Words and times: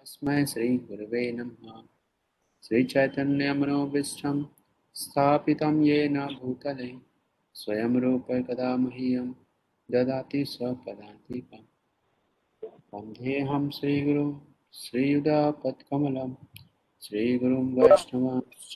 तस्मै 0.00 0.46
श्रीगुरवे 0.46 1.32
नमः। 1.32 1.82
श्रीचैतन्यमनोभीष्टं 2.62 4.46
स्थापितं 4.94 5.82
येन 5.82 6.26
भूतले, 6.26 6.98
स्वयं 7.54 8.00
रूप 8.00 8.26
कदा 8.30 8.76
मह्यं, 8.76 9.32
ददाति 9.90 10.44
स्वपदान्तिकं 10.44 11.64
वन्देऽहं 12.94 13.70
श्रीगुरुं 13.70 14.40
श्रीयुधापत्कमलं 14.72 16.34
श्रीगुरुं 17.00 17.74
वैष्णवांश्च। 17.74 18.74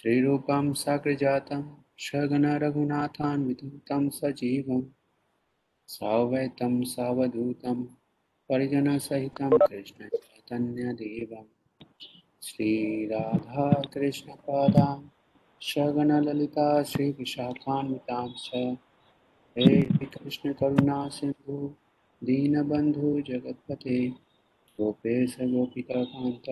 श्रीरूपं 0.00 0.72
साग्रजातं 0.72 1.74
सगणरघुनाथान्वितं 1.98 3.70
तं 3.70 4.08
सजीवं, 4.08 4.82
सावैतं 5.86 6.82
सावधूतं 6.82 7.97
परिजनसहितं 8.48 9.50
कृष्णचैतन्यदेवं 9.58 11.46
श्रीराधाकृष्णपादां 12.46 13.38
सगणललिता 15.68 16.68
श्रीविशाखान्वितांश्च 16.90 18.50
हे 19.56 19.66
कृष्णकरुणा 20.14 20.98
सिन्धु 21.16 21.56
दीनबन्धु 22.24 23.10
जगत्पते 23.28 23.98
गोपेश 24.78 25.36
गोपिकान्त 25.52 26.48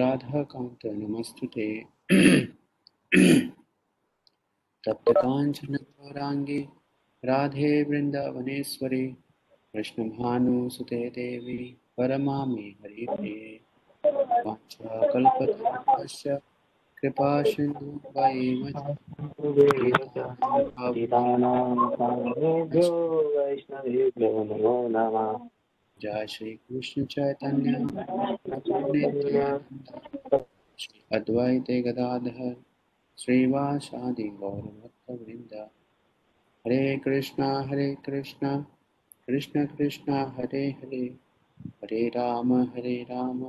राधाकान्त 0.00 0.86
नमस्तुते। 0.86 1.68
तप्तकाञ्चन 4.86 5.74
गौराङ्गे 5.76 6.60
राधे 7.24 7.72
वृन्दावनेश्वरी 7.88 9.04
कृष्णभानुसुते 9.74 10.98
देवी 11.10 11.58
परमामि 11.98 12.68
हरिप्रिये 12.82 13.60
वाञ्छाकल्पतरुभ्यश्च 14.46 16.24
कृपा 16.98 17.30
सिन्धुभ्यैव 17.42 18.60
वैष्णवेभ्यो 23.36 24.32
नमो 24.44 24.76
नमः। 24.88 25.30
जय 26.02 26.26
श्री 26.28 26.52
कृष्ण 26.54 27.04
चैतन्य 27.04 27.72
श्री 30.78 31.00
अद्वैत 31.16 31.68
गदाधर 31.86 32.54
श्रीवासादि 33.18 34.28
गौरभक्तवृंद 34.40 35.52
हरे 36.64 36.82
कृष्णा 37.04 37.50
हरे 37.70 37.88
कृष्णा। 38.06 38.52
कृष्ण 39.28 39.64
कृष्ण 39.66 40.12
हरे 40.36 40.64
हरे 40.70 41.04
हरे 41.82 42.08
राम 42.08 42.52
हरे 42.70 42.94
राम 43.10 43.42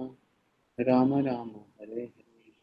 राम 0.77 1.13
राम, 1.19 1.49
हरे 1.79 2.03
हरे 2.03 2.53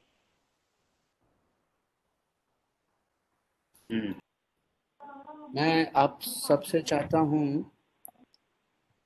हम्म। 3.90 4.14
मैं 5.54 5.92
आप 5.96 6.18
सबसे 6.22 6.80
चाहता 6.82 7.18
हूँ 7.28 7.46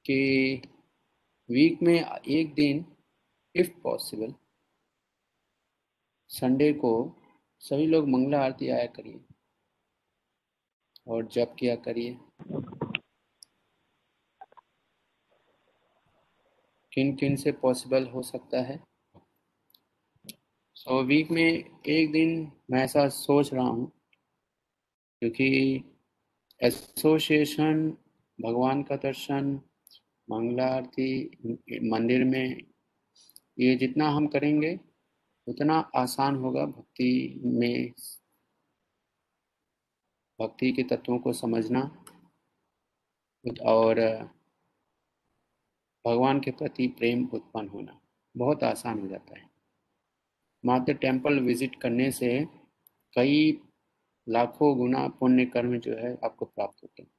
कि 0.05 0.63
वीक 1.49 1.83
में 1.83 1.95
एक 1.95 2.55
दिन 2.55 2.85
इफ़ 3.55 3.71
पॉसिबल 3.83 4.35
संडे 6.31 6.73
को 6.75 6.95
सभी 7.63 7.87
लोग 7.87 8.09
मंगला 8.09 8.43
आरती 8.45 8.69
आया 8.69 8.87
करिए 8.97 9.21
और 11.07 11.27
जप 11.27 11.55
किया 11.59 11.75
करिए 11.77 12.17
किन 16.95 17.15
किन 17.17 17.37
से 17.37 17.53
पॉसिबल 17.53 18.07
हो 18.07 18.23
सकता 18.23 18.61
है? 18.63 18.85
सो 20.77 21.01
so, 21.01 21.07
वीक 21.07 21.31
में 21.31 21.81
एक 21.87 22.13
दिन 22.13 22.53
मैं 22.71 22.85
ऐसा 22.85 23.09
सोच 23.09 23.55
रहा 23.55 23.67
हूँ 23.67 23.93
क्योंकि 25.23 25.49
एसोसिएशन 26.63 27.91
भगवान 28.39 28.83
का 28.83 28.97
दर्शन 28.97 29.61
मंगला 30.31 30.67
आरती 30.67 31.31
मंदिर 31.91 32.25
में 32.25 32.61
ये 33.59 33.75
जितना 33.77 34.09
हम 34.09 34.27
करेंगे 34.27 34.81
उतना 35.49 35.91
आसान 35.95 36.37
होगा 36.37 36.65
भक्ति 36.67 37.41
में 37.45 37.93
भक्ति 40.41 40.73
के 40.73 40.83
तत्वों 40.83 41.19
को 41.19 41.33
समझना। 41.33 42.05
और 43.63 44.01
भगवान 46.05 46.41
के 46.41 46.51
प्रति 46.51 46.87
प्रेम 46.89 47.25
उत्पन्न 47.35 47.69
होना 47.69 48.01
बहुत 48.35 48.65
आसान 48.65 49.01
हो 49.01 49.07
जाता 49.09 49.39
है। 49.39 49.49
मात्र 50.65 50.95
टेंपल 50.95 51.39
विज़िट 51.41 51.81
करने 51.81 52.11
से 52.11 52.39
कई 53.17 53.61
लाखों 54.27 54.77
गुना 54.79 55.07
पुण्य 55.21 55.45
कर्म 55.47 55.79
जो 55.79 55.97
है 55.97 56.13
आपको 56.25 56.45
प्राप्त 56.45 56.83
होते 56.83 57.03
हैं। 57.03 57.11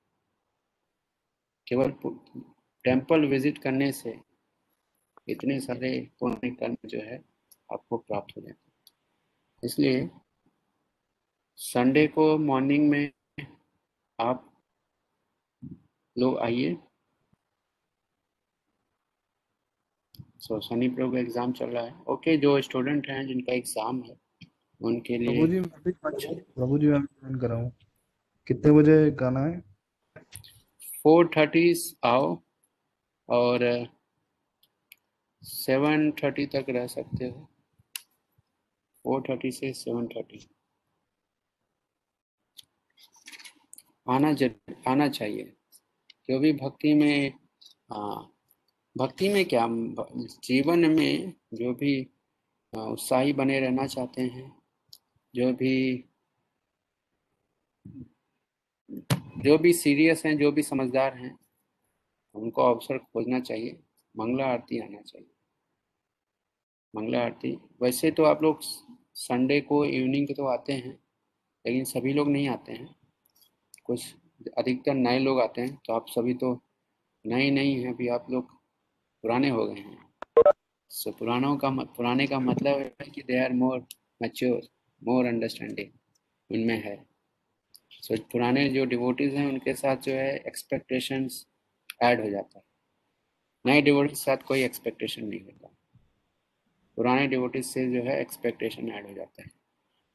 केवल 1.68 1.92
टेंपल 2.86 3.26
विज़िट 3.26 3.58
करने 3.58 3.92
से 3.92 4.20
इतने 5.28 5.60
सारे 5.60 5.90
पुण्य 6.20 6.50
कर्म 6.52 6.76
जो 6.86 7.00
है 7.02 7.24
आपको 7.70 7.98
प्राप्त 7.98 8.38
हो 8.38 8.42
जाते 8.42 8.52
हैं। 8.52 8.74
इसलिए 9.64 10.10
संडे 11.60 12.06
को 12.08 12.38
मॉर्निंग 12.38 12.90
में 12.90 13.12
आप 14.20 14.52
लोग 16.16 16.38
आइए। 16.40 16.78
सो 20.46 20.60
शनि 20.62 20.88
प्रभु 20.90 21.12
का 21.12 21.20
एग्ज़ाम 21.20 21.52
चल 21.54 21.70
रहा 21.70 21.84
है। 21.84 21.94
ओके 22.10 22.36
जो 22.38 22.60
स्टूडेंट 22.62 23.08
हैं 23.10 23.26
जिनका 23.28 23.54
एग्ज़ाम 23.54 24.02
है 24.04 24.16
उनके 24.82 25.18
लिए 25.18 25.28
प्रभु 25.30 25.48
जी 25.48 25.60
मैं 25.60 25.82
भी 25.84 25.92
प्रभु 25.92 26.78
जी 26.78 26.88
मैं 26.88 27.00
ज्वाइन 27.00 27.40
कर 27.40 27.50
रहा 27.50 27.58
हूँ। 27.60 27.72
कितने 28.48 28.72
बजे 28.72 29.12
गाना 29.20 29.46
है? 29.46 29.60
फोर 31.06 31.30
थर्टी 31.38 31.74
आओ 32.06 32.28
और 33.30 33.66
सेवन 35.44 36.12
थर्टी 36.24 36.46
तक 36.56 36.66
रह 36.70 36.88
सकते 36.88 37.26
हो। 37.26 37.48
फोर 39.06 39.24
थर्टी 39.30 39.52
से 39.52 39.74
सेवन 39.74 40.08
थर्टी 40.08 40.48
आना 44.08 44.32
जर 44.34 44.56
आना 44.88 45.08
चाहिए। 45.10 45.52
जो 46.30 46.40
भी 46.40 46.54
भक्ति 46.54 46.94
में 46.94 47.34
हाँ 47.92 48.35
भक्ति 48.96 49.30
में 49.30 49.46
क्या? 49.46 49.68
जीवन 50.44 50.90
में 50.92 51.34
जो 51.54 51.74
भी 51.74 52.02
उत्साही 52.74 53.34
बने 53.34 53.60
रहना 53.60 53.86
चाहते 53.88 54.22
हैं, 54.22 54.52
जो 55.34 55.52
भी 55.54 56.04
जो 59.38 59.58
भी 59.58 59.72
सीरियस 59.74 60.26
हैं, 60.26 60.38
जो 60.38 60.52
भी 60.52 60.62
समझदार 60.64 61.18
हैं, 61.18 61.38
उनको 62.36 62.62
अवसर 62.64 62.98
खोजना 62.98 63.40
चाहिए, 63.40 63.78
मंगला 64.16 64.46
आरती 64.46 64.80
आना 64.80 65.02
चाहिए। 65.02 65.28
मंगला 66.94 67.24
आरती, 67.24 67.52
वैसे 67.82 68.12
तो 68.12 68.24
आप 68.24 68.44
लोग 68.44 68.60
संडे 68.62 69.60
को 69.62 69.84
इवनिंग 69.86 70.28
के 70.28 70.34
तो 70.34 70.46
आते 70.46 70.74
हैं, 70.74 70.98
लेकिन 71.66 71.84
सभी 71.86 72.14
लोग 72.14 72.30
नहीं 72.30 72.48
आते 72.50 72.72
हैं। 72.72 72.96
कुछ 73.86 74.16
अधिकतर 74.58 74.94
नए 74.94 75.20
लोग 75.20 75.40
आते 75.42 75.62
हैं 75.62 75.76
तो 75.86 75.94
आप 75.94 76.06
सभी 76.10 76.34
तो 76.34 76.54
नए 77.26 77.50
नहीं 77.52 77.76
हैं, 77.76 77.94
अभी 77.94 78.08
आप 78.08 78.28
लोग 78.32 78.55
पुराने 79.26 79.50
हो 79.50 79.66
गए 79.66 79.82
हैं। 79.82 79.98
सो 80.90 81.12
so, 81.12 81.18
पुरानों 81.20 81.58
का 81.58 81.70
पुराने 81.70 82.28
का 82.28 82.40
मतलब 82.40 82.80
है 82.80 83.10
कि 83.10 83.22
they 83.22 83.46
are 83.46 83.54
more 83.54 83.86
mature 84.22 84.68
more 85.04 85.26
understanding 85.26 85.90
उनमें 86.50 86.84
है। 86.84 87.06
सो 87.92 88.16
so, 88.16 88.22
पुराने 88.22 88.70
जो 88.70 88.86
डिवोटीज 88.86 89.36
हैं 89.36 89.48
उनके 89.48 89.74
साथ 89.74 89.98
जो 89.98 90.12
है 90.12 90.38
एक्सपेक्टेशंस 90.38 91.48
ऐड 92.04 92.22
हो 92.22 92.30
जाता 92.30 92.60
है। 92.60 92.64
नए 93.66 93.82
डिवोटीज 93.82 94.12
के 94.12 94.24
साथ 94.24 94.38
कोई 94.38 94.64
एक्सपेक्टेशन 94.64 95.26
नहीं 95.26 95.42
होता। 95.42 95.76
पुराने 96.98 97.28
डिवोटीज 97.28 97.66
से 97.66 97.88
जो 97.94 98.04
है 98.04 98.22
एक्सपेक्टेशन 98.22 98.90
ऐड 98.90 99.08
हो 99.08 99.14
जाता 99.14 99.42
है 99.42 99.50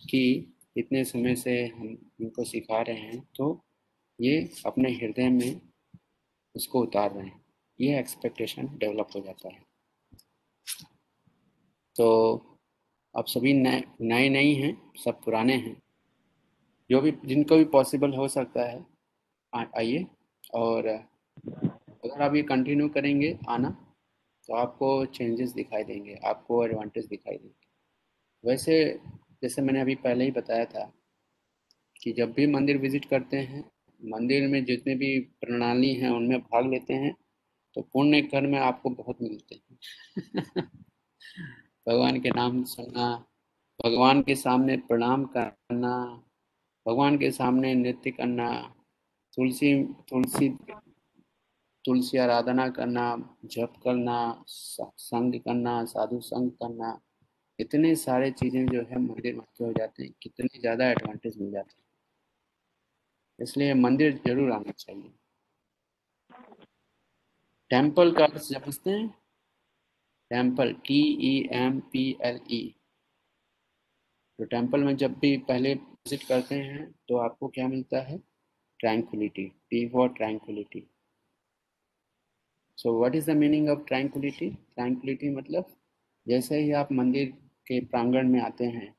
कि 0.01 0.55
इतने 0.77 1.05
समय 1.05 1.35
से 1.35 1.67
हम 1.67 2.13
इनको 2.21 2.45
सिखा 2.45 2.83
रहे 2.83 2.97
हैं 2.97 3.29
तो 3.37 3.53
ये 4.21 4.51
अपने 4.67 4.93
हृदय 4.93 5.29
में 5.29 5.61
उसको 6.55 6.83
उतार 6.83 7.13
रहे 7.13 7.27
हैं। 7.27 7.40
ये 7.81 7.99
एक्सपेक्टेशन 7.99 8.67
डेवलप 8.79 9.09
हो 9.17 9.21
जाता 9.21 9.49
है। 9.49 9.59
तो 11.97 12.09
आप 13.15 13.27
सभी 13.27 13.53
नए 13.55 13.83
नए 14.03 14.29
नहीं 14.29 14.55
हैं, 14.55 14.77
सब 14.97 15.21
पुराने 15.25 15.55
हैं। 15.57 15.77
जो 16.91 17.01
भी, 17.01 17.13
जिनको 17.25 17.57
भी 17.57 17.65
पॉसिबल 17.67 18.15
हो 18.15 18.29
सकता 18.29 18.63
है 18.63 18.85
आइए। 19.53 20.07
और 20.55 20.87
अगर 20.87 22.23
आप 22.23 22.35
ये 22.35 22.43
कंटिन्यू 22.43 22.89
करेंगे 22.89 23.39
आना 23.49 23.71
तो 24.49 24.55
आपको 24.55 25.05
चेंजेस 25.07 25.51
दिखाई 25.53 25.85
देंगे, 25.85 26.15
आपको 26.25 26.65
एडवांटेज 26.65 27.07
दिखाई 27.07 27.37
देंगे। 27.37 27.69
वैसे, 28.45 29.01
जैसे 29.43 29.63
मैंने 29.63 29.81
अभी 29.81 29.95
पहले 29.95 30.25
ही 30.25 30.31
बताया 30.31 30.65
था 30.65 30.91
कि 31.97 32.13
जब 32.13 32.33
भी 32.33 32.47
मंदिर 32.47 32.79
विज़िट 32.79 33.05
करते 33.05 33.37
हैं, 33.39 33.65
मंदिर 34.01 34.47
में 34.49 34.65
जितने 34.65 34.95
भी 34.95 35.19
प्रणाली 35.41 35.93
हैं, 35.95 36.11
उनमें 36.11 36.39
भाग 36.41 36.71
लेते 36.71 36.95
हैं 36.95 37.15
तो 37.77 37.83
पुण्य 37.83 38.23
कर्म 38.23 38.57
आपको 38.57 38.91
बहुत 38.91 39.23
मिलते 39.23 39.55
हैं। 39.55 39.79
भगवान 41.89 42.21
के 42.21 42.31
नाम 42.31 42.65
सुनना, 42.65 43.25
भगवान 43.85 44.23
के 44.23 44.35
सामने 44.35 44.77
प्रणाम 44.77 45.25
करना, 45.27 46.23
भगवान 46.87 47.19
के 47.19 47.31
सामने 47.31 47.75
नृत्य 47.75 48.11
करना, 48.11 48.51
तुलसी 49.37 49.85
तुलसी 49.85 50.49
तुलसी 51.85 52.19
आराधना 52.19 52.69
करना, 52.69 53.05
जप 53.45 53.73
करना 53.85 54.45
संग 54.47 55.41
करना, 55.41 55.85
साधु 55.85 56.21
संग 56.21 56.51
करना, 56.51 57.01
इतने 57.59 57.95
सारे 57.97 58.31
चीज़ें 58.31 58.67
जो 58.67 58.83
है 58.83 58.99
मंदिर 58.99 59.35
में 59.35 59.45
हो 59.61 59.73
जाते 59.73 60.03
हैं, 60.03 60.13
कितने 60.23 60.61
ज़्यादा 60.61 60.91
एडवांटेज 60.91 61.39
मिल 61.41 61.51
जाते 61.51 61.75
हैं। 61.79 61.85
इसलिए 63.39 63.75
मंदिर 63.75 64.21
ज़रूर 64.27 64.53
आना 64.53 64.73
चाहिए। 64.73 65.13
टेंपल 67.71 68.11
का 68.13 68.25
अर्थ 68.25 68.39
समझते 68.43 68.91
हैं 68.91 69.09
temple 70.31 70.73
T 70.87 70.99
E 71.27 71.33
M 71.57 71.79
P 71.93 72.05
L 72.25 72.41
E 72.53 72.63
तो 74.39 74.45
टेंपल 74.45 74.85
में 74.85 74.97
जब 74.97 75.19
भी 75.21 75.37
पहले 75.49 75.73
विज़िट 75.75 76.23
करते 76.29 76.55
हैं 76.55 76.91
तो 77.09 77.17
आपको 77.19 77.49
क्या 77.49 77.67
मिलता 77.69 78.01
है? 78.03 78.19
Tranquillity 78.81 79.47
T 79.71 79.87
for 79.89 80.09
tranquillity 80.09 80.87
so 82.79 82.99
what 82.99 83.15
is 83.15 83.31
the 83.31 83.35
meaning 83.37 83.69
of 83.69 83.79
tranquillity 83.89 84.49
tranquillity 84.51 85.31
मतलब 85.31 85.75
जैसे 86.27 86.61
ही 86.61 86.73
आप 86.73 86.93
मंदिर 86.93 87.29
के 87.67 87.81
प्रांगण 87.87 88.29
में 88.29 88.41
आते 88.43 88.65
हैं, 88.67 88.95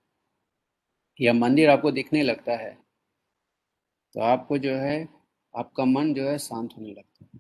या 1.19 1.33
मंदिर 1.33 1.69
आपको 1.69 1.91
दिखने 1.91 2.21
लगता 2.23 2.57
है 2.57 2.77
तो 4.15 4.21
आपको 4.21 4.57
जो 4.57 4.73
है, 4.75 4.97
आपका 5.53 5.85
मन 5.85 6.13
जो 6.13 6.29
है 6.29 6.37
शांत 6.39 6.73
होने 6.77 6.89
लगता 6.89 7.25
है। 7.25 7.30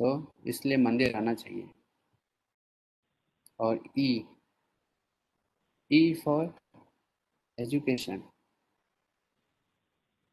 सो 0.00 0.06
so, 0.06 0.48
इसलिए 0.48 0.76
मंदिर 0.76 1.14
आना 1.16 1.32
चाहिए। 1.34 1.68
और 3.60 3.82
ई 3.98 4.24
ई 5.90 6.14
फॉर 6.14 6.52
एजुकेशन 7.58 8.22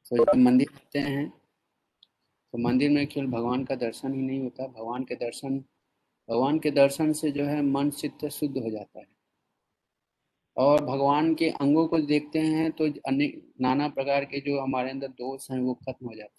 तो 0.06 0.18
जब 0.18 0.38
मंदिर 0.38 0.68
आते 0.76 1.00
हैं। 1.00 1.28
तो 2.54 2.58
मंदिर 2.58 2.92
में 2.92 3.06
केवल 3.08 3.28
भगवान 3.28 3.64
का 3.66 3.76
दर्शन 3.76 4.14
ही 4.14 4.22
नहीं 4.22 4.42
होता। 4.44 4.68
भगवान 4.68 5.04
के 5.04 5.16
दर्शन 5.16 5.58
भगवान 6.30 6.60
के 6.60 6.72
दर्शन 6.72 7.14
से 7.14 7.32
जो 7.32 7.46
है 7.46 7.62
मन 7.64 7.90
चित्त 7.92 8.26
शुद्ध 8.30 8.58
हो 8.58 8.70
जाता 8.70 9.00
है। 9.00 9.06
और 10.58 10.84
भगवान 10.86 11.34
के 11.36 11.50
अंगों 11.62 11.88
को 11.88 12.00
देखते 12.08 12.40
हैं 12.42 12.72
तो 12.72 12.88
अनेक 13.08 13.42
नाना 13.62 13.88
प्रकार 13.90 14.26
के 14.26 14.40
जो 14.42 14.60
हमारे 14.62 14.92
अंदर 14.92 15.08
दोष 15.08 15.52
हैं 15.52 15.60
वो 15.60 15.74
खत्म 15.74 16.08
हो 16.08 16.16
जाते 16.16 16.34
हैं। 16.34 16.37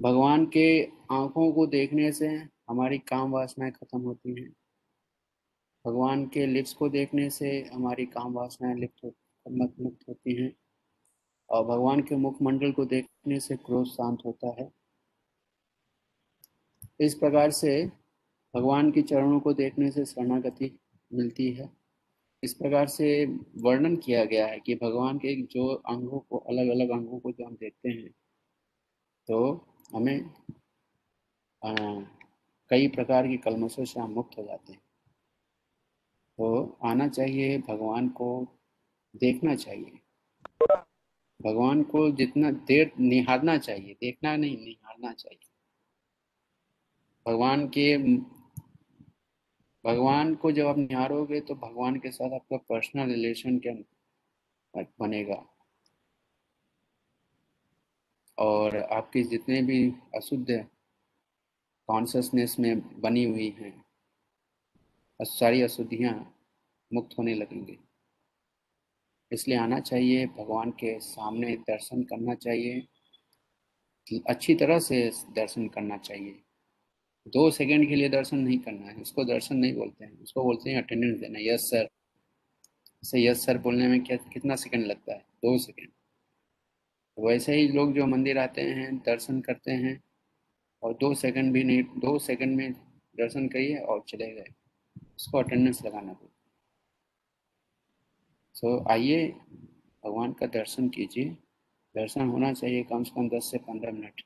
भगवान 0.00 0.46
के 0.46 0.84
आँखों 1.10 1.52
को 1.52 1.66
देखने 1.66 2.12
से 2.12 2.28
हमारी 2.70 2.98
काम 2.98 3.30
वासनाएँ 3.30 3.72
खत्म 3.72 4.00
होती 4.00 4.40
हैं। 4.42 4.52
भगवान 5.86 6.26
के 6.26 6.46
लिप्स 6.46 6.72
को 6.72 6.88
देखने 6.88 7.30
से 7.30 7.70
हमारी 7.72 8.06
काम 8.06 8.32
वासनाएँ 8.32 8.74
लिप्त 8.74 9.12
मुक्त 9.46 10.08
होती 10.08 10.42
हैं। 10.42 10.52
और 11.50 11.64
भगवान 11.66 12.00
के 12.00 12.16
मुखमंडल 12.16 12.72
को 12.72 12.84
देखने 12.84 13.40
से 13.40 13.56
क्रोध 13.56 13.86
शांत 13.86 14.18
होता 14.26 14.54
है। 14.62 14.70
इस 17.00 17.14
प्रकार 17.14 17.50
से 17.50 17.86
भगवान 18.54 18.90
के 18.90 19.02
चरणों 19.02 19.40
को 19.40 19.52
देखने 19.52 19.90
से 19.90 20.04
शरणागति 20.04 20.78
मिलती 21.12 21.50
है। 21.52 21.70
इस 22.42 22.54
प्रकार 22.54 22.86
से 22.86 23.24
वर्णन 23.58 23.96
किया 23.96 24.24
गया 24.24 24.46
है 24.46 24.60
कि 24.60 24.74
भगवान 24.74 25.18
के 25.18 25.42
जो 25.42 25.68
अंगों 25.68 26.18
को 26.18 26.38
अलग 26.38 26.68
अलग 26.68 26.90
अंगों 26.90 27.18
को 27.18 27.32
जो 27.32 27.46
हम 27.46 27.54
देखते 27.54 27.88
हैं 27.88 28.10
तो 29.28 29.66
हमें 29.94 30.30
आ, 31.64 31.74
कई 32.70 32.88
प्रकार 32.88 33.28
की 33.28 33.36
कलमशों 33.36 33.84
से 33.84 34.00
हम 34.00 34.10
मुक्त 34.10 34.38
हो 34.38 34.42
जाते 34.44 34.72
हैं। 34.72 34.80
तो 36.38 36.78
आना 36.84 37.08
चाहिए 37.08 37.58
भगवान 37.58 38.08
को 38.08 38.46
देखना 39.16 39.54
चाहिए। 39.54 40.00
भगवान 41.42 41.82
को 41.82 42.10
जितना 42.10 42.50
देर 42.50 42.92
निहारना 43.00 43.58
चाहिए 43.58 43.94
देखना 43.94 44.36
नहीं 44.36 44.58
निहारना 44.58 45.12
चाहिए। 45.12 45.50
भगवान 47.26 47.68
के 47.68 47.96
भगवान 49.84 50.34
को 50.34 50.52
जब 50.52 50.66
आप 50.66 50.78
निहारोगे 50.78 51.40
तो 51.40 51.54
भगवान 51.54 51.96
के 51.96 52.10
साथ 52.10 52.30
आपका 52.32 52.56
पर्सनल 52.56 53.08
रिलेशन 53.08 53.58
क्या 53.58 54.84
बनेगा। 55.00 55.53
और 58.38 58.76
आपके 58.76 59.22
जितने 59.22 59.62
भी 59.62 59.78
अशुद्ध 60.14 60.64
कॉन्सियसनेस 61.88 62.56
में 62.60 63.00
बनी 63.00 63.24
हुई 63.24 63.48
हैं 63.60 63.72
सारी 65.20 65.62
अशुद्धियाँ 65.62 66.12
मुक्त 66.90 67.18
होने 67.18 67.34
लगेंगी। 67.34 67.78
इसलिए 69.30 69.58
आना 69.58 69.78
चाहिए, 69.80 70.26
भगवान 70.26 70.70
के 70.70 70.98
सामने 71.00 71.56
दर्शन 71.68 72.02
करना 72.02 72.34
चाहिए, 72.34 72.86
अच्छी 74.28 74.54
तरह 74.54 74.78
से 74.78 75.10
दर्शन 75.36 75.68
करना 75.68 75.96
चाहिए। 75.98 76.40
दो 77.26 77.50
सेकंड 77.50 77.88
के 77.88 77.96
लिए 77.96 78.08
दर्शन 78.08 78.38
नहीं 78.38 78.58
करना 78.58 78.86
है 78.86 79.00
उसको 79.02 79.24
दर्शन 79.24 79.56
नहीं 79.56 79.74
बोलते 79.74 80.04
हैं 80.04 80.18
उसको 80.22 80.42
बोलते 80.44 80.70
हैं 80.70 80.82
अटेंडेंस 80.82 81.18
देना 81.20 81.38
यस 81.42 81.68
सर 81.70 81.88
इसे 83.02 83.24
यस 83.26 83.44
सर 83.46 83.58
बोलने 83.58 83.88
में 83.88 84.02
क्या, 84.04 84.16
कितना 84.16 84.56
सेकंड 84.56 84.86
लगता 84.86 85.12
है? 85.12 85.18
दो 85.18 85.58
सेकंड। 85.58 85.88
वैसे 87.18 87.56
ही 87.56 87.68
लोग 87.68 87.92
जो 87.94 88.06
मंदिर 88.06 88.38
आते 88.38 88.62
हैं 88.62 88.96
दर्शन 88.98 89.40
करते 89.40 89.72
हैं 89.72 90.00
और 90.82 90.94
दो 90.94 91.14
सेकंड 91.14 91.52
भी 91.52 91.64
नहीं 91.64 91.82
दो 91.82 92.18
सेकंड 92.18 92.56
में 92.56 92.72
दर्शन 93.16 93.48
करिए 93.48 93.78
और 93.78 94.04
चले 94.08 94.30
गए। 94.30 94.46
उसको 95.16 95.38
अटेंडेंस 95.38 95.84
लगाना 95.84 96.12
पड़ता 96.12 96.32
सो 98.54 98.78
so, 98.78 98.90
आइए 98.90 99.28
भगवान 100.04 100.32
का 100.32 100.46
दर्शन 100.46 100.88
कीजिए। 100.88 101.24
दर्शन 101.94 102.28
होना 102.28 102.52
चाहिए 102.52 102.82
कम 102.82 103.04
से 103.04 103.10
कम 103.14 103.28
दस 103.28 103.50
से 103.50 103.58
पंद्रह 103.58 103.92
मिनट। 103.92 104.20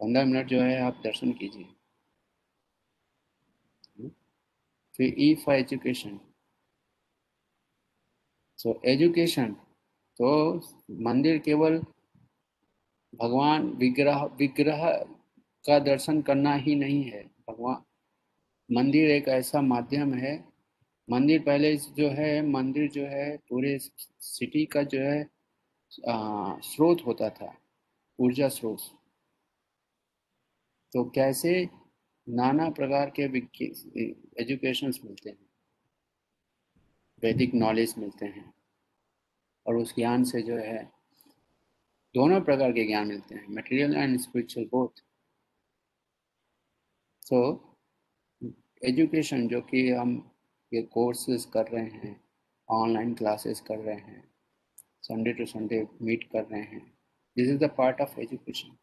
पंद्रह 0.00 0.24
मिनट 0.24 0.46
जो 0.46 0.60
है 0.60 0.80
आप 0.80 1.00
दर्शन 1.04 1.32
कीजिए। 1.32 1.66
फिर 4.94 5.14
E 5.18 5.34
for 5.34 5.54
education 5.54 6.18
so 8.58 8.80
education 8.84 9.56
तो 10.18 10.54
मंदिर 11.02 11.38
केवल 11.38 11.78
भगवान 13.12 13.66
विग्रह 13.78 14.22
विग्रह 14.38 14.86
का 15.64 15.78
दर्शन 15.78 16.20
करना 16.22 16.54
ही 16.54 16.74
नहीं 16.74 17.02
है। 17.04 17.22
भगवान, 17.48 17.82
मंदिर 18.68 19.10
एक 19.10 19.28
ऐसा 19.28 19.60
माध्यम 19.62 20.14
है। 20.14 20.36
मंदिर 21.08 21.40
पहले 21.42 21.76
जो 21.76 22.08
है, 22.10 22.46
मंदिर 22.48 22.90
जो 22.90 23.06
है, 23.06 23.36
पूरे 23.50 23.78
सिटी 23.78 24.64
का 24.66 24.82
जो 24.84 25.00
है 25.00 25.24
स्रोत 26.64 27.06
होता 27.06 27.28
था, 27.30 27.54
ऊर्जा 28.18 28.48
स्रोत। 28.48 28.80
तो 30.92 31.04
कैसे 31.10 31.68
नाना 32.26 32.68
प्रकार 32.70 33.12
के 33.18 33.22
एजुकेशन 34.42 34.92
मिलते 35.04 35.30
हैं, 35.30 35.38
वैदिक 37.22 37.54
नॉलेज 37.54 37.94
मिलते 37.98 38.26
हैं। 38.26 38.53
और 39.66 39.76
उस 39.76 39.94
ज्ञान 39.94 40.24
से 40.24 40.42
जो 40.42 40.56
है, 40.56 40.82
दोनों 42.14 42.40
प्रकार 42.40 42.72
के 42.72 42.84
ज्ञान 42.86 43.08
मिलते 43.08 43.34
हैं 43.34 43.46
material 43.50 43.96
and 43.96 44.18
spiritual 44.20 44.66
both 44.72 45.02
so 47.22 47.40
education 48.82 49.46
जो 49.48 49.60
कि 49.60 49.88
हम 49.90 50.12
ये 50.72 50.82
कोर्सेज 50.92 51.44
कर 51.54 51.68
रहे 51.68 51.88
हैं 51.90 52.20
ऑनलाइन 52.68 53.14
क्लासेस 53.14 53.60
कर 53.60 53.78
रहे 53.78 53.94
हैं 53.94 54.22
संडे 55.02 55.32
टू 55.32 55.46
संडे 55.46 55.86
मीट 56.02 56.24
कर 56.32 56.44
रहे 56.44 56.62
हैं 56.62 56.80
this 57.36 57.48
is 57.48 57.58
the 57.58 57.70
part 57.78 58.00
of 58.00 58.18
education 58.20 58.76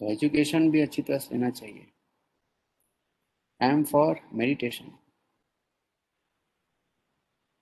तो 0.00 0.10
एजुकेशन 0.10 0.70
भी 0.70 0.80
अच्छी 0.80 1.02
तरह 1.02 1.18
से 1.18 1.34
लेना 1.34 1.50
चाहिए. 1.50 1.86
M 3.60 3.84
for 3.84 4.20
meditation 4.34 4.92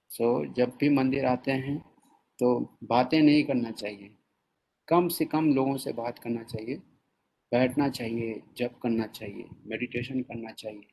so 0.09 0.47
so, 0.47 0.55
जब 0.55 0.73
भी 0.81 0.89
मंदिर 0.89 1.25
आते 1.25 1.53
हैं 1.53 1.79
तो 2.39 2.79
बातें 2.85 3.21
नहीं 3.21 3.45
करना 3.45 3.71
चाहिए। 3.71 4.11
कम 4.89 5.09
से 5.09 5.25
कम 5.25 5.55
लोगों 5.55 5.77
से 5.77 5.93
बात 5.93 6.19
करना 6.19 6.43
चाहिए। 6.43 6.77
बैठना 7.53 7.89
चाहिए 7.89 8.43
जप 8.57 8.81
करना 8.83 9.07
चाहिए 9.07 9.45
मेडिटेशन 9.67 10.23
करना 10.23 10.51
चाहिए। 10.51 10.87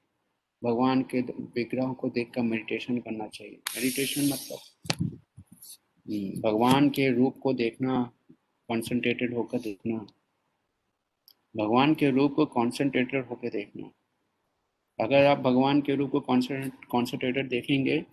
भगवान 0.64 1.02
के 1.02 1.22
विग्रह 1.56 1.94
को 1.94 2.10
देखकर 2.10 2.42
मेडिटेशन 2.42 2.98
करना 2.98 3.28
चाहिए। 3.28 3.56
मेडिटेशन 3.56 4.22
मतलब 4.22 4.60
हम्म, 5.02 6.42
भगवान 6.42 6.90
के 6.90 7.12
रूप 7.12 7.38
को 7.44 7.54
देखना 7.54 8.12
कंसंट्रेटेड 8.70 9.34
होकर 9.34 9.60
देखना। 9.60 9.98
भगवान 11.58 11.94
के 11.94 12.10
रूप 12.10 12.34
को 12.36 12.46
कॉन्सेंट्रेटेड 12.46 13.26
होकर 13.26 13.50
देखना। 13.50 13.92
अगर 15.04 15.26
आप 15.26 15.38
भगवान 15.38 15.82
के 15.82 15.96
रूप 15.96 16.12
को 16.12 16.20
कॉन्सेंट्रेटेड 16.20 17.50
देखेंगे 17.50 18.04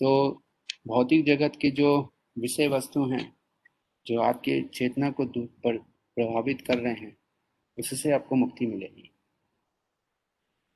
तो 0.00 0.42
भौतिक 0.86 1.24
जगत 1.26 1.52
के 1.60 1.70
जो 1.70 2.14
विषय 2.38 2.68
वस्तु 2.68 3.04
हैं, 3.04 3.36
जो 4.06 4.20
आपके 4.20 4.60
चेतना 4.68 5.10
को 5.10 5.24
पर, 5.26 5.78
प्रभावित 6.16 6.60
कर 6.60 6.78
रहे 6.78 6.94
हैं, 6.94 7.16
उससे 7.78 8.12
आपको 8.12 8.36
मुक्ति 8.36 8.66
मिलेगी। 8.66 9.10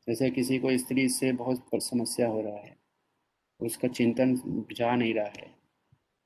जैसे 0.09 0.31
किसी 0.31 0.59
को 0.59 0.76
स्त्री 0.78 1.09
से 1.09 1.33
बहुत 1.33 1.69
समस्या 1.75 2.28
हो 2.28 2.40
रहा 2.40 2.59
है, 2.59 2.76
उसका 3.61 3.88
चिंतन 3.88 4.37
जा 4.73 4.95
नहीं 4.97 5.14
रहा 5.14 5.26
है 5.26 5.64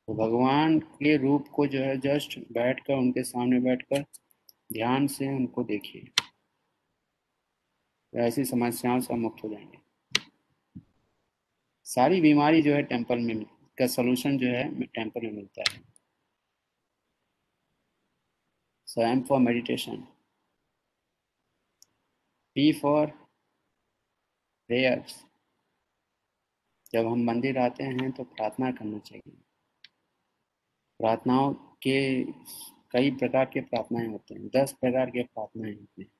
तो 0.08 0.14
भगवान 0.14 0.78
के 0.78 1.16
रूप 1.16 1.48
को 1.48 1.66
जो 1.66 1.80
है 1.80 1.96
जस्ट 1.96 2.38
बैठकर, 2.52 2.94
उनके 2.94 3.22
सामने 3.22 3.60
बैठकर 3.60 4.02
ध्यान 4.72 5.06
से 5.06 5.28
उनको 5.28 5.64
देखिए। 5.64 6.10
ऐसी 8.12 8.44
समस्याओं 8.44 9.00
से 9.00 9.14
मुक्त 9.14 9.44
हो 9.44 9.48
जाएँगे। 9.48 9.87
सारी 11.88 12.20
बीमारी 12.20 12.62
जो 12.62 12.74
है 12.74 12.82
टेंपल 12.82 13.18
में 13.18 13.44
का 13.78 13.86
सोल्यूशन 13.86 14.38
जो 14.38 14.48
है 14.48 14.64
टेंपल 14.84 15.26
में 15.26 15.32
मिलता 15.32 15.62
है। 15.70 15.80
So 18.88 19.02
M 19.02 19.22
for 19.22 19.40
meditation 19.40 19.96
P 22.56 22.72
for 22.72 23.06
prayers 24.70 25.14
जब 26.92 27.06
हम 27.06 27.24
मंदिर 27.24 27.58
आते 27.58 27.84
हैं 27.84 28.10
तो 28.12 28.24
प्रार्थना 28.24 28.70
करना 28.72 28.98
चाहिए। 28.98 29.36
प्रार्थनाओं 31.00 31.52
के 31.82 31.98
कई 32.92 33.10
प्रकार 33.10 33.44
के 33.44 33.60
प्रार्थनाएँ 33.60 34.08
होते 34.08 34.34
हैं। 34.34 34.48
दस 34.56 34.72
प्रकार 34.72 35.10
के 35.10 35.22
प्रार्थनाएँ 35.22 35.74
होते 35.74 36.02
हैं। 36.02 36.10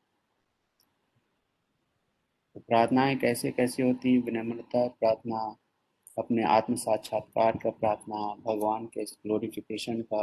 तो 2.59 2.63
प्रार्थनाएँ 2.69 3.15
कैसे 3.17 3.51
कैसे 3.51 3.83
होती? 3.83 4.17
विनम्रता, 4.19 4.87
प्रार्थना, 4.89 5.41
अपने 6.19 6.45
आत्म 6.45 6.75
साक्षात्कार 6.75 7.57
का 7.57 7.71
प्रार्थना, 7.71 8.35
भगवान 8.47 8.87
के 8.87 9.05
ग्लोरिफिकेशन 9.05 10.01
का, 10.03 10.23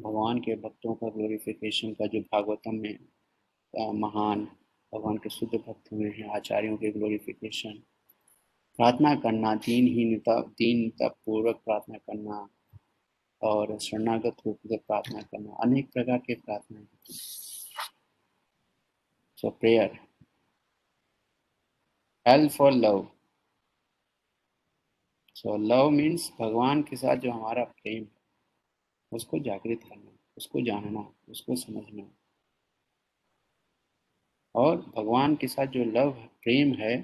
भगवान 0.00 0.38
के 0.38 0.54
भक्तों 0.56 0.94
का 0.94 1.08
ग्लोरिफिकेशन 1.08 1.92
का 1.92 2.06
जो 2.06 2.20
भागवतम 2.20 2.76
में 2.76 2.98
महान, 4.00 4.44
भगवान 4.92 5.16
के 5.16 5.30
शुद्ध 5.30 5.54
भक्त 5.54 5.92
हुए 5.92 6.10
हैं, 6.10 6.28
आचार्यों 6.36 6.76
के 6.76 6.90
ग्लोरिफिकेशन 6.90 7.78
प्रार्थना 8.78 9.14
करना 9.14 9.54
दीनहीनता 9.54 10.40
दीनता 10.40 11.08
पूर्वक 11.08 11.62
प्रार्थना 11.64 11.98
करना 11.98 12.48
और 13.42 13.78
शरणागत 13.78 14.36
रूप 14.46 14.58
से 14.66 14.76
प्रार्थना 14.76 15.22
करना, 15.22 15.56
अनेक 15.62 15.92
प्रकार 15.92 16.18
के 16.18 16.34
प्रार्थनाएँ 16.34 16.86
so 19.38 19.50
prayer 19.50 20.09
L 22.26 22.48
for 22.48 22.72
love 22.72 23.10
so 25.34 25.56
love 25.56 25.90
means 25.90 26.32
भगवान 26.40 26.82
के 26.82 26.96
साथ 26.96 27.16
जो 27.16 27.32
हमारा 27.32 27.64
प्रेम 27.64 28.04
है, 28.04 28.20
उसको 29.12 29.38
जागृत 29.38 29.80
करना, 29.88 30.10
उसको 30.36 30.60
जानना, 30.60 31.14
उसको 31.28 31.56
समझना। 31.56 32.16
और 34.54 34.76
भगवान 34.76 35.36
के 35.36 35.46
साथ 35.48 35.66
जो 35.66 35.84
लव 35.84 36.10
प्रेम 36.12 36.74
है, 36.74 37.02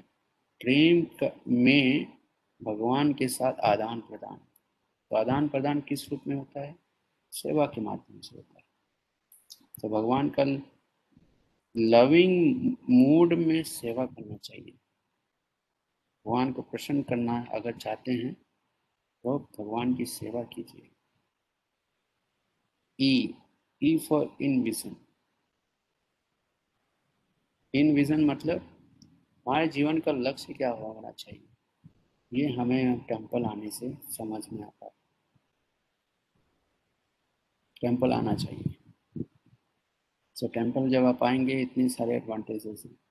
प्रेम 0.59 1.07
में 1.47 2.17
भगवान 2.63 3.13
के 3.13 3.27
साथ 3.27 3.53
आदान 3.53 4.01
प्रदान। 4.01 4.37
तो 5.09 5.15
आदान 5.15 5.47
प्रदान 5.47 5.81
किस 5.81 6.09
रूप 6.09 6.21
में 6.27 6.35
होता 6.35 6.61
है? 6.61 6.75
सेवा 7.31 7.65
के 7.65 7.81
माध्यम 7.81 8.19
से 8.19 8.35
होता 8.35 8.53
है। 8.57 8.65
तो 9.81 9.89
भगवान 9.89 10.29
का 10.29 10.43
लविंग 11.77 12.55
मूड 12.89 13.33
में 13.33 13.63
सेवा 13.63 14.05
करना 14.05 14.35
चाहिए। 14.35 14.77
भगवान 16.27 16.51
को 16.53 16.61
प्रसन्न 16.61 17.01
करना 17.01 17.45
अगर 17.53 17.77
चाहते 17.77 18.11
हैं 18.11 18.33
तो 19.23 19.39
भगवान 19.39 19.93
की 19.95 20.05
सेवा 20.05 20.43
कीजिए। 20.43 20.91
E 22.99 23.33
E 23.83 23.97
for 23.97 24.37
envision 24.63 24.95
envision 27.95 28.25
मतलब 28.25 28.61
हमारे 29.47 29.67
जीवन 29.67 29.99
का 29.99 30.11
लक्ष्य 30.11 30.53
क्या 30.53 30.71
होना 30.71 31.11
चाहिए? 31.11 31.47
ये 32.33 32.53
हमें 32.53 32.99
टेंपल 32.99 33.45
आने 33.45 33.71
से 33.71 33.93
समझ 33.93 34.49
में 34.53 34.63
आता 34.63 34.85
है। 34.85 34.91
टेंपल 37.81 38.13
आना 38.13 38.35
चाहिए। 38.35 38.75
सो 40.35 40.47
so, 40.47 40.53
टेंपल 40.53 40.89
जब 40.89 41.05
आप 41.05 41.23
आएँगे 41.23 41.61
इतने 41.61 41.89
सारे 41.89 42.15
एडवांटेजेस 42.15 42.83
हैं। 42.85 43.06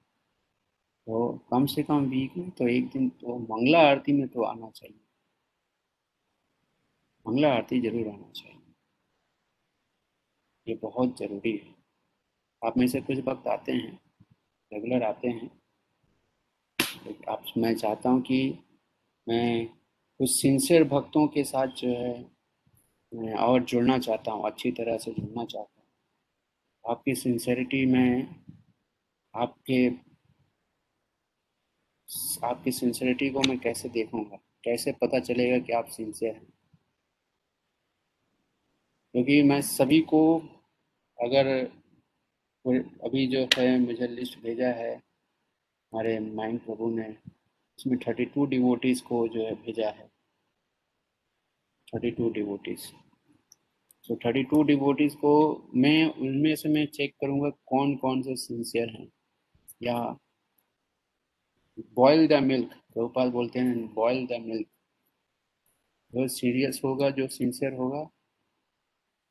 तो 1.07 1.29
कम 1.51 1.67
से 1.67 1.83
कम 1.83 2.05
वीक 2.11 2.37
में 2.37 2.51
तो 2.51 2.69
एक 2.69 2.89
दिन 2.91 3.09
तो 3.21 3.37
मंगला 3.41 3.81
आरती 3.91 4.13
में 4.13 4.27
तो 4.29 4.43
आना 4.43 4.71
चाहिए। 4.71 5.01
मंगला 7.27 7.53
आरती 7.55 7.81
ज़रूर 7.81 8.09
आना 8.09 8.31
चाहिए। 8.31 8.55
ये 10.67 10.75
बहुत 10.83 11.19
ज़रूरी 11.19 11.53
है। 11.57 11.75
आप 12.63 12.77
में 12.79 12.87
से 12.89 13.01
कुछ 13.01 13.19
वक्त 13.27 13.47
आते 13.49 13.73
हैं, 13.73 13.93
रेगुलर 14.73 15.03
आते 15.03 15.29
हैं 15.29 15.51
आप, 17.29 17.45
मैं 17.59 17.75
चाहता 17.75 18.11
हूँ 18.11 18.21
कि 18.23 18.39
मैं 19.27 19.67
कुछ 20.21 20.31
सिंसियर 20.31 20.85
भक्तों 20.85 21.27
के 21.29 21.45
साथ 21.45 21.67
जो 21.77 21.89
है, 21.89 22.15
मैं 23.13 23.35
और 23.35 23.63
जुड़ना 23.65 23.99
चाहता 23.99 24.33
हूँ, 24.33 24.47
अच्छी 24.47 24.71
तरह 24.71 24.99
से 24.99 25.13
जुड़ना 25.13 25.45
चाहता 25.45 25.81
हूँ। 25.81 25.87
आपकी 26.85 27.15
सिंसेरिटी 27.15 27.85
में 27.87 28.27
आपके 29.35 29.89
आपकी 32.45 32.73
सिंसियरिटी 32.73 33.31
को 33.31 33.41
मैं 33.41 33.59
कैसे 33.59 33.89
देखूँगा? 33.89 34.39
कैसे 34.65 34.93
पता 34.93 35.19
चलेगा 35.19 35.59
कि 35.59 35.73
आप 35.73 35.87
सिंसियर 35.87 36.35
हैं? 36.35 36.53
क्योंकि 39.13 39.43
मैं 39.43 39.61
सभी 39.63 40.01
को 40.01 40.21
अगर 41.19 41.47
अभी 43.05 43.27
जो 43.27 43.49
है, 43.59 43.79
मुझे 43.79 44.07
लिस्ट 44.07 44.39
भेजा 44.43 44.69
है, 44.69 44.95
हमारे 44.95 46.19
माइंड 46.21 46.61
प्रभु 46.61 46.91
ने, 46.91 47.09
उसमें 47.79 47.99
थर्टी 47.99 48.25
टू 48.25 48.47
डिवोटीज़ 48.47 49.03
को 49.03 49.29
जो 49.29 49.45
है 49.45 49.55
भेजा 49.55 49.89
है। 49.89 50.07
थर्टी 51.89 52.11
टू 52.11 52.31
डिवोटीज़ 52.31 52.87
तो 54.09 54.17
थर्टी 54.17 54.43
टू 54.43 54.63
डिवोटीज़ 54.63 55.15
को 55.17 55.33
मैं 55.75 56.15
उनमें 56.15 56.55
से 56.57 56.69
मैं 56.69 56.87
चेक 56.87 57.15
करूँगा 57.21 57.51
कौन 57.67 57.97
कौन 57.97 58.23
से 58.23 58.37
सिंसियर 58.37 58.89
हैं। 58.91 59.09
या 59.83 60.19
बॉयल 61.97 62.26
द 62.28 62.42
मिल्क 62.42 62.75
गोपाल 62.97 63.30
बोलते 63.30 63.59
हैं 63.59 63.95
बॉयल 63.95 64.26
द 64.26 64.40
मिल्क 64.40 64.66
जो 66.12 66.26
सीरियस 66.28 66.80
होगा, 66.85 67.11
जो 67.11 67.26
सिंसियर 67.28 67.73
होगा, 67.75 68.09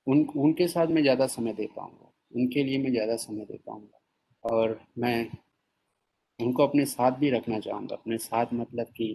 उन, 0.07 0.25
उनके 0.37 0.67
साथ 0.67 0.87
मैं 0.87 1.01
ज़्यादा 1.01 1.27
समय 1.27 1.53
दे 1.53 1.67
पाऊँगा। 1.75 2.11
उनके 2.35 2.63
लिए 2.63 2.77
मैं 2.77 2.91
ज़्यादा 2.91 3.15
समय 3.15 3.45
दे 3.45 3.57
पाऊँगा। 3.57 3.99
और 4.43 4.79
मैं 4.97 5.29
उनको 6.39 6.67
अपने 6.67 6.85
साथ 6.85 7.11
भी 7.11 7.29
रखना 7.29 7.59
चाहूँगा। 7.59 7.95
अपने 7.95 8.17
साथ 8.17 8.53
मतलब 8.53 8.87
कि 8.97 9.07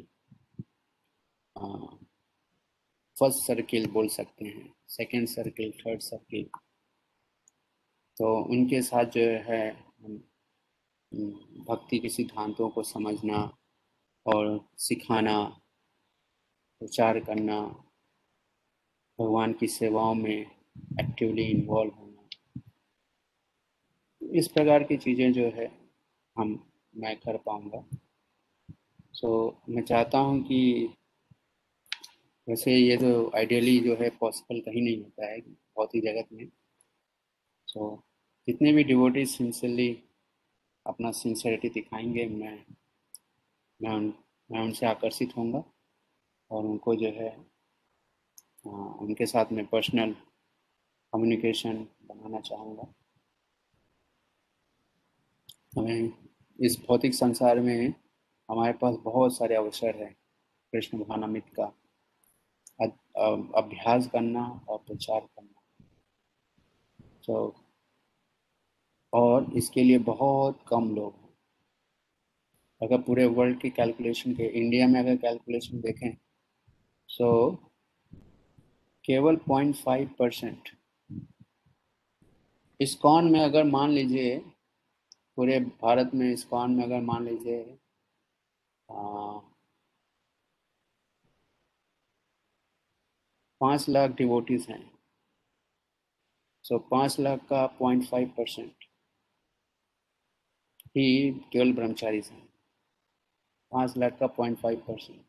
फ़र्स्ट 3.17 3.47
सर्किल 3.47 3.87
बोल 3.87 4.09
सकते 4.09 4.45
हैं 4.45 4.73
सेकेंड 4.89 5.27
सर्किल 5.29 5.71
थर्ड 5.81 6.01
सर्किल 6.01 6.49
तो 8.17 8.35
उनके 8.53 8.81
साथ 8.83 9.05
जो 9.07 9.23
है 9.49 9.63
भक्ति 11.15 11.99
के 11.99 12.09
सिद्धांतों 12.09 12.69
को 12.69 12.83
समझना 12.83 13.59
और 14.27 14.69
सिखाना 14.79 15.43
प्रचार 16.81 17.21
करना 17.21 17.61
भगवान 19.19 19.53
की 19.53 19.67
सेवाओं 19.67 20.15
में 20.15 20.47
एक्टिवली 21.01 21.43
इन्वॉल्व 21.43 21.91
होना। 21.91 22.61
इस 24.23 24.49
प्रकार 24.49 24.83
की 24.83 24.97
चीज़ें 24.97 25.33
जो 25.33 25.45
है 25.45 25.71
हम 26.39 26.71
मैं 26.97 27.17
कर 27.17 27.37
पाऊँगा। 27.37 27.85
सो 29.13 29.49
so, 29.49 29.75
मैं 29.75 29.83
चाहता 29.83 30.19
हूँ 30.19 30.43
कि 30.43 30.89
वैसे 32.49 32.77
ये 32.77 32.97
तो 32.97 33.33
आइडियली 33.37 33.79
जो 33.81 33.97
है 33.97 34.11
पॉसिबल 34.11 34.61
कहीं 34.61 34.83
नहीं 34.83 34.97
होता 34.97 35.27
है 35.27 35.41
बहुत 35.41 35.95
ही 35.95 36.01
जगत 36.01 36.29
में। 36.33 36.49
सो 37.67 37.97
so, 37.97 38.03
जितने 38.47 38.73
भी 38.73 38.85
डिवोटी 38.85 39.27
सिंसियरली 39.27 40.03
अपना 40.87 41.11
सिंसेरिटी 41.11 41.69
दिखाएँगे 41.69 42.27
मैं 42.27 42.65
मैं 43.81 43.91
उन 43.91 44.15
मैं 44.51 44.61
उनसे 44.61 44.87
आकर्षित 44.87 45.37
होऊँगा 45.37 45.65
और 46.51 46.65
उनको 46.65 46.95
जो 46.97 47.09
है 47.09 47.29
आ, 48.67 48.71
उनके 48.71 49.27
साथ 49.27 49.53
में 49.53 49.67
पर्सनल 49.67 50.13
कम्युनिकेशन 51.13 51.87
बनाना 52.03 52.41
चाहूँगा। 52.41 52.95
हमें 55.79 56.13
इस 56.61 56.77
भौतिक 56.89 57.15
संसार 57.15 57.61
में 57.61 57.95
हमारे 58.51 58.73
पास 58.73 58.97
बहुत 58.97 59.37
सारे 59.37 59.55
अवसर 59.55 59.97
हैं 59.97 60.13
कृष्ण 60.73 60.99
भानामित 60.99 61.45
का। 61.61 61.73
अभ्यास 63.57 64.07
करना 64.07 64.45
और 64.69 64.79
प्रचार 64.79 65.21
करना। 65.21 65.87
तो 67.25 67.60
और 69.13 69.53
इसके 69.57 69.83
लिए 69.83 69.99
बहुत 69.99 70.59
कम 70.69 70.95
लोग 70.95 71.15
हैं। 71.15 71.29
अगर 72.81 73.01
पूरे 73.03 73.27
वर्ल्ड 73.27 73.61
की 73.61 73.71
कैलकुलेशन 73.71 74.35
के 74.35 74.47
इंडिया 74.61 74.87
में 74.89 75.01
अगर 75.01 75.17
कैलकुलेशन 75.17 75.81
देखें 75.81 76.11
तो 77.09 77.51
केवल 79.05 79.37
पॉइंट 79.37 79.75
फाइव 79.77 80.11
परसेंट 80.19 80.69
इस्कॉन 82.81 83.31
में 83.33 83.41
अगर 83.41 83.65
मान 83.65 83.91
लीजिए 83.91 84.39
पूरे 85.37 85.59
भारत 85.61 86.11
में 86.15 86.31
इस्कॉन 86.33 86.71
में 86.71 86.85
अगर 86.85 87.01
मान 87.01 87.25
लीजिए 87.25 87.63
पाँच 93.61 93.89
लाख 93.89 94.11
डिवोटीज 94.11 94.67
हैं। 94.71 94.83
सो 96.65 96.75
so, 96.75 96.83
पाँच 96.91 97.19
लाख 97.21 97.45
का 97.49 97.67
पॉइंट 97.79 98.05
फाइव 98.05 98.29
परसेंट 98.29 98.80
ही 100.97 101.31
केवल 101.53 101.73
ब्रह्मचारी 101.73 102.21
हैं 102.31 102.43
पाँच 103.73 103.97
लाख 103.99 104.17
का 104.21 104.27
पॉइंट 104.37 104.59
फाइव 104.59 104.83
परसेंट 104.89 105.21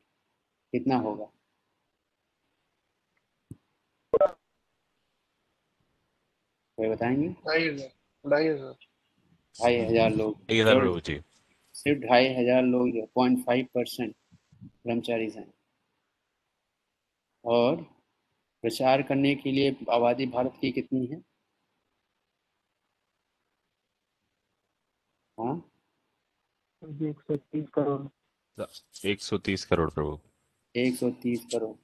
कितना 0.73 0.97
होगा? 0.99 1.25
कोई 6.77 6.89
बताएँगे? 6.89 7.27
ढाई 7.47 7.67
हज़ार 7.67 7.89
ढाई 8.25 8.47
हज़ार। 8.47 8.73
ढाई 9.55 9.75
हज़ार 9.79 10.09
लोग। 10.11 10.37
सिर्फ़ 11.75 11.99
ढाई 12.01 12.27
हज़ार 12.35 12.63
लोग 12.63 12.89
जो 12.91 13.05
पॉइंट 13.15 13.45
फाइव 13.45 13.65
परसेंट 13.75 14.15
ब्रह्मचारी 14.63 15.29
हैं 15.29 15.51
और 17.43 17.75
प्रचार 18.63 19.01
करने 19.01 19.33
के 19.35 19.51
लिए 19.51 19.75
आबादी 19.91 20.25
भारत 20.27 20.57
की 20.61 20.71
कितनी 20.71 21.05
है? 21.05 21.21
एक 26.81 27.19
सौ 27.21 27.35
तीस 27.37 27.69
करोड़। 27.69 28.01
एक 29.05 29.21
सौ 29.21 29.37
तीस 29.37 29.65
करोड़ 29.65 29.89
प्रभु 29.89 30.17
एक 30.75 30.95
सौ 30.95 31.09
तीस 31.21 31.45
करोड़। 31.53 31.75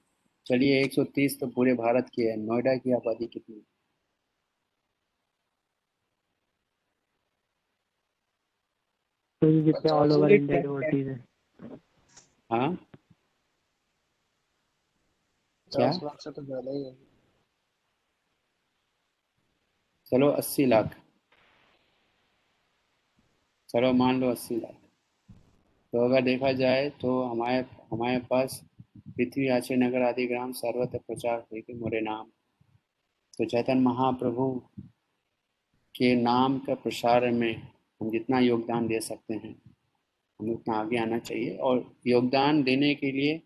चलिए 0.45 0.81
एक 0.83 0.93
सौ 0.93 1.03
तीस 1.15 1.39
तो 1.39 1.47
पूरे 1.47 1.73
भारत 1.73 2.09
की 2.13 2.21
है। 2.21 2.35
नोएडा 2.37 2.75
की 2.75 2.93
आबादी 2.95 3.27
कितनी 3.27 3.55
है? 3.55 3.61
तो 9.41 9.47
ये 9.49 9.61
जितने 9.61 9.91
ऑल 9.91 10.11
ओवर 10.11 10.31
इंडिया 10.31 10.61
डिवोटीज 10.61 11.07
है। 11.07 11.15
हाँ? 12.49 12.75
क्या? 15.71 15.91
लाख 16.03 16.21
से 16.21 16.31
तो 16.31 16.43
ज़्यादा 16.43 16.71
ही 16.71 16.83
है। 16.83 16.95
चलो 20.11 20.29
अस्सी 20.31 20.65
लाख। 20.65 20.95
चलो 23.69 23.91
मान 23.93 24.19
लो 24.21 24.29
अस्सी 24.31 24.55
लाख। 24.55 24.75
तो 25.93 26.03
अगर 26.05 26.21
देखा 26.21 26.51
जाए 26.53 26.89
तो 27.01 27.21
हमारे 27.23 27.57
हमारे 27.91 28.19
पास 28.29 28.61
पृथ्वी 29.07 29.47
आचे 29.49 29.75
नगर 29.75 30.01
आदि 30.03 30.25
ग्राम 30.27 30.51
सर्वत्र 30.53 30.97
प्रचार 30.97 31.39
हुई 31.41 31.61
के 31.61 31.73
मोरे 31.73 32.01
नाम। 32.01 32.25
तो 33.33 33.45
चैतन्य 33.45 33.81
महाप्रभु 33.81 34.49
के 35.95 36.13
नाम 36.15 36.57
का 36.59 36.73
प्रसार 36.75 37.29
में 37.31 37.53
हम 37.55 38.09
जितना 38.11 38.39
योगदान 38.39 38.87
दे 38.87 38.99
सकते 39.01 39.33
हैं, 39.33 39.55
हमें 40.39 40.53
उतना 40.53 40.75
आगे 40.75 40.97
आना 40.97 41.19
चाहिए 41.19 41.55
और 41.57 41.85
योगदान 42.07 42.63
देने 42.63 42.93
के 42.95 43.11
लिए 43.11 43.39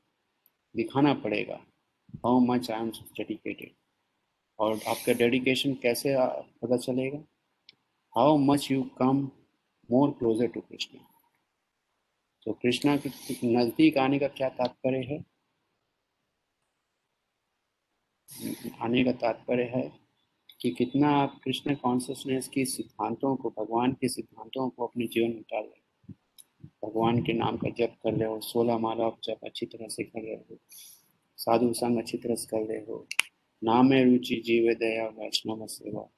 दिखाना 0.75 1.13
पड़ेगा 1.23 1.59
how 2.25 2.39
much 2.41 2.71
I 2.71 2.81
am 2.81 2.89
dedicated 3.17 3.71
और 4.59 4.79
आपका 4.87 5.13
डेडिकेशन 5.13 5.73
कैसे 5.83 6.15
पता 6.17 6.77
चलेगा? 6.77 7.23
How 8.13 8.37
much 8.39 8.71
you 8.71 8.81
come 8.97 9.29
more 9.91 10.11
closer 10.11 10.47
to 10.47 10.61
Krishna 10.61 11.07
तो 12.45 12.53
कृष्णा 12.53 12.95
के 12.97 13.09
नज़दीक 13.47 13.97
आने 13.97 14.19
का 14.19 14.27
क्या 14.27 14.49
तात्पर्य 14.49 15.03
है? 15.05 15.23
आने 18.81 19.03
का 19.03 19.11
तात्पर्य 19.11 19.63
है 19.75 19.91
कि 20.61 20.69
कितना 20.69 21.09
आप 21.09 21.39
कृष्ण 21.43 21.75
कॉन्शियसनेस 21.75 22.47
की 22.47 22.65
सिद्धांतों 22.65 23.35
को, 23.35 23.49
भगवान 23.49 23.93
के 23.93 24.09
सिद्धांतों 24.09 24.69
को 24.69 24.87
अपने 24.87 25.07
जीवन 25.07 25.29
में 25.29 25.39
उतार 25.39 25.61
रहे 25.61 25.79
भगवान 26.83 27.21
के 27.23 27.33
नाम 27.33 27.57
का 27.57 27.69
जप 27.69 27.95
कर 28.03 28.13
रहे 28.13 28.29
हो, 28.29 28.39
सोलह 28.41 28.77
माला 28.77 29.09
जप 29.23 29.39
अच्छी 29.43 29.65
तरह 29.65 29.87
से 29.87 30.03
कर 30.03 30.21
रहे 30.21 30.35
हो, 30.35 30.57
साधु 31.37 31.73
संग 31.73 31.97
अच्छी 31.97 32.17
तरह 32.17 32.35
से 32.35 32.47
कर 32.47 32.65
रहे 32.65 32.79
हो। 32.79 33.07
नाम 33.61 33.91
है 33.93 34.03
रुचि, 34.05 34.35
जीव, 34.45 34.73
दया, 34.73 35.07
वैष्णव, 35.17 35.65
सेवा। 35.67 36.09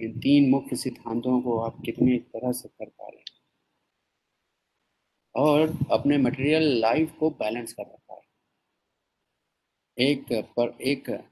इन 0.00 0.18
तीन 0.18 0.50
मुख्य 0.50 0.76
सिद्धांतों 0.76 1.42
को 1.42 1.58
आप 1.58 1.82
कितनी 1.84 2.18
तरह 2.18 2.52
से 2.52 2.68
कर 2.68 2.88
पा 2.88 3.08
रहे 3.08 3.20
हैं। 3.20 3.42
और 5.36 5.78
अपने 5.92 6.18
मटेरियल 6.18 6.62
लाइफ 6.62 7.14
को 7.20 7.30
बैलेंस 7.30 7.72
कर 7.72 7.82
रखा 7.82 8.14
है। 8.14 8.22
एक 9.98 10.26
पर, 10.32 10.78
एक 10.82 11.28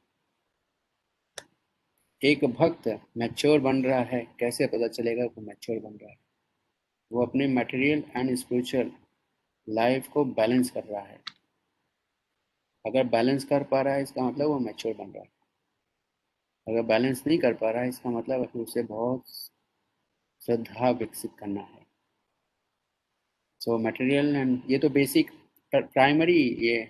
एक 2.24 2.44
भक्त 2.44 3.00
मैच्योर 3.16 3.60
बन 3.60 3.84
रहा 3.84 4.00
है, 4.00 4.36
कैसे 4.40 4.66
पता 4.66 4.88
चलेगा 4.88 5.24
वो 5.24 5.40
मैच्योर 5.40 5.78
बन 5.78 5.96
रहा 5.96 6.10
है? 6.10 6.18
वो 7.12 7.26
अपने 7.26 7.46
मटेरियल 7.46 8.04
एंड 8.16 8.34
स्पिरिचुअल 8.34 8.92
लाइफ 9.68 10.08
को 10.08 10.24
बैलेंस 10.24 10.70
कर 10.70 10.84
रहा 10.84 11.02
है। 11.02 11.20
अगर 12.86 13.06
बैलेंस 13.06 13.44
कर 13.44 13.64
पा 13.64 13.82
रहा 13.82 13.94
है, 13.94 14.02
इसका 14.02 14.22
मतलब 14.22 14.46
वो 14.46 14.58
मैच्योर 14.58 14.94
बन 14.94 15.10
रहा 15.10 15.22
है। 15.22 15.39
अगर 16.66 16.82
बैलेंस 16.86 17.22
नहीं 17.26 17.38
कर 17.38 17.54
पा 17.54 17.70
रहा 17.70 17.82
है, 17.82 17.88
इसका 17.88 18.10
मतलब 18.10 18.40
है 18.40 18.46
कि 18.46 18.58
उसे 18.58 18.82
बहुत 18.84 19.24
श्रद्धा 20.42 20.90
विकसित 20.92 21.30
करना 21.38 21.60
है। 21.60 21.86
सो 23.60 23.78
मटेरियल 23.78 24.36
एंड 24.36 24.62
ये 24.70 24.78
तो 24.78 24.88
बेसिक 24.90 25.30
प्राइमरी 25.72 26.38
ये 26.66 26.82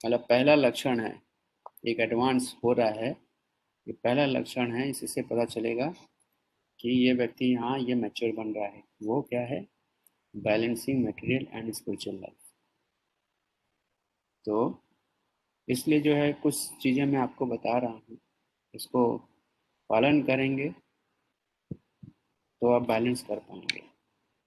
मतलब 0.00 0.20
पहला 0.28 0.54
लक्षण 0.54 1.00
है। 1.00 1.14
एक 1.88 2.00
एडवांस 2.00 2.54
हो 2.64 2.72
रहा 2.72 2.88
है। 2.90 3.10
ये 3.86 3.92
पहला 3.94 4.24
लक्षण 4.26 4.72
है, 4.72 4.88
इससे 4.90 5.22
पता 5.22 5.44
चलेगा 5.46 5.86
कि 6.80 6.90
ये 7.06 7.12
व्यक्ति 7.14 7.52
हाँ 7.54 7.78
ये 7.78 7.94
मैच्योर 7.94 8.32
बन 8.34 8.52
रहा 8.54 8.66
है। 8.66 8.82
वो 9.02 9.20
क्या 9.22 9.40
है? 9.46 9.66
Balancing 10.34 11.04
material 11.06 11.46
and 11.52 11.72
spiritual 11.74 12.16
life 12.16 12.36
तो 14.44 14.82
इसलिए 15.68 16.00
जो 16.00 16.14
है, 16.14 16.32
कुछ 16.32 16.56
चीज़ें 16.82 17.04
मैं 17.06 17.18
आपको 17.18 17.46
बता 17.46 17.78
रहा 17.78 17.90
हूँ। 17.90 18.18
इसको 18.74 19.18
पालन 19.90 20.22
करेंगे 20.22 20.74
तो 22.62 22.72
आप 22.72 22.82
बैलेंस 22.82 23.22
कर 23.22 23.38
पाएँगे। 23.38 23.82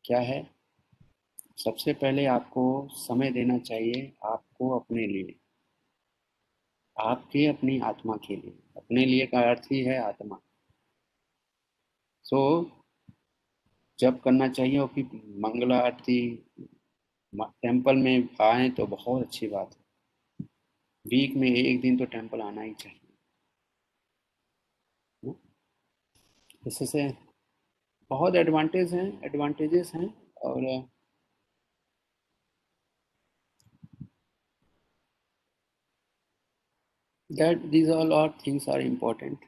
क्या 0.06 0.20
है? 0.20 0.56
सबसे 1.58 1.94
पहले 1.94 2.26
आपको 2.26 2.88
समय 2.92 3.32
देना 3.32 3.58
चाहिए 3.58 4.14
आपको 4.24 4.80
अपने 4.80 5.08
लिए। 5.08 5.36
आपके 7.00 7.46
अपनी 7.48 7.80
आत्मा 7.80 8.16
के 8.16 8.36
लिए। 8.36 8.60
अपने 8.78 9.06
लिए 9.06 9.26
का 9.26 9.40
अर्थ 9.40 9.68
ही 9.72 9.82
है 9.82 9.98
आत्मा। 9.98 10.40
सो 12.24 12.62
so, 12.62 12.70
जब 14.00 14.22
करना 14.22 14.48
चाहिए 14.48 14.80
वो 14.80 14.88
कि 14.88 15.04
मंगला 15.40 15.80
आरती 15.80 16.46
टेंपल 17.36 17.96
में 17.96 18.30
आए 18.42 18.70
तो 18.70 18.86
बहुत 18.86 19.24
अच्छी 19.24 19.48
बात 19.48 19.74
है। 19.74 19.84
वीक 21.08 21.36
में 21.36 21.50
एक 21.50 21.82
दिन 21.82 21.98
तो 21.98 22.06
टेंपल 22.06 22.42
आना 22.42 22.62
ही 22.62 22.74
चाहिए। 22.74 23.03
इससे 26.67 27.08
बहुत 28.12 28.36
एडवांटेज 28.36 28.93
हैं 28.93 29.08
एडवांटेजेस 29.26 29.91
हैं 29.95 30.08
और 30.43 30.62
that 37.30 37.65
these 37.71 37.89
all 37.89 38.13
are 38.13 38.30
things 38.47 38.69
are 38.69 38.82
important 38.82 39.45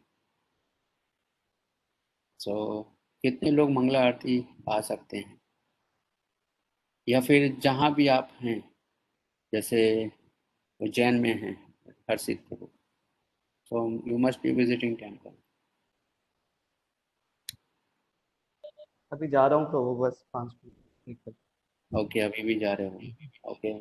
so 2.39 2.81
कितने 3.23 3.51
लोग 3.51 3.69
मंगला 3.71 4.01
आरती 4.05 4.43
आ 4.69 4.79
सकते 4.81 5.17
हैं? 5.17 5.39
या 7.07 7.21
फिर 7.21 7.55
जहाँ 7.59 7.93
भी 7.95 8.07
आप 8.07 8.29
हैं, 8.41 8.59
जैसे 9.53 9.81
उज्जैन 10.79 11.19
में 11.21 11.33
हैं 11.41 11.53
हर 12.09 12.17
सीट 12.17 12.41
पर 12.47 12.65
so 13.71 13.87
you 14.11 14.17
must 14.17 14.41
be 14.41 14.51
visiting 14.51 14.97
temple 14.97 15.44
अभी 19.15 19.27
जा 19.27 19.47
रहा 19.47 19.59
हूँ 19.59 19.65
प्रभु 19.65 19.95
बस 19.95 20.25
पाँच 20.33 20.55
मिनट 20.65 21.35
ओके 21.91 22.19
अभी 22.19 22.43
भी 22.43 22.55
जा 22.59 22.73
रहे 22.73 22.87
हो। 22.87 23.51
ओके 23.51 23.71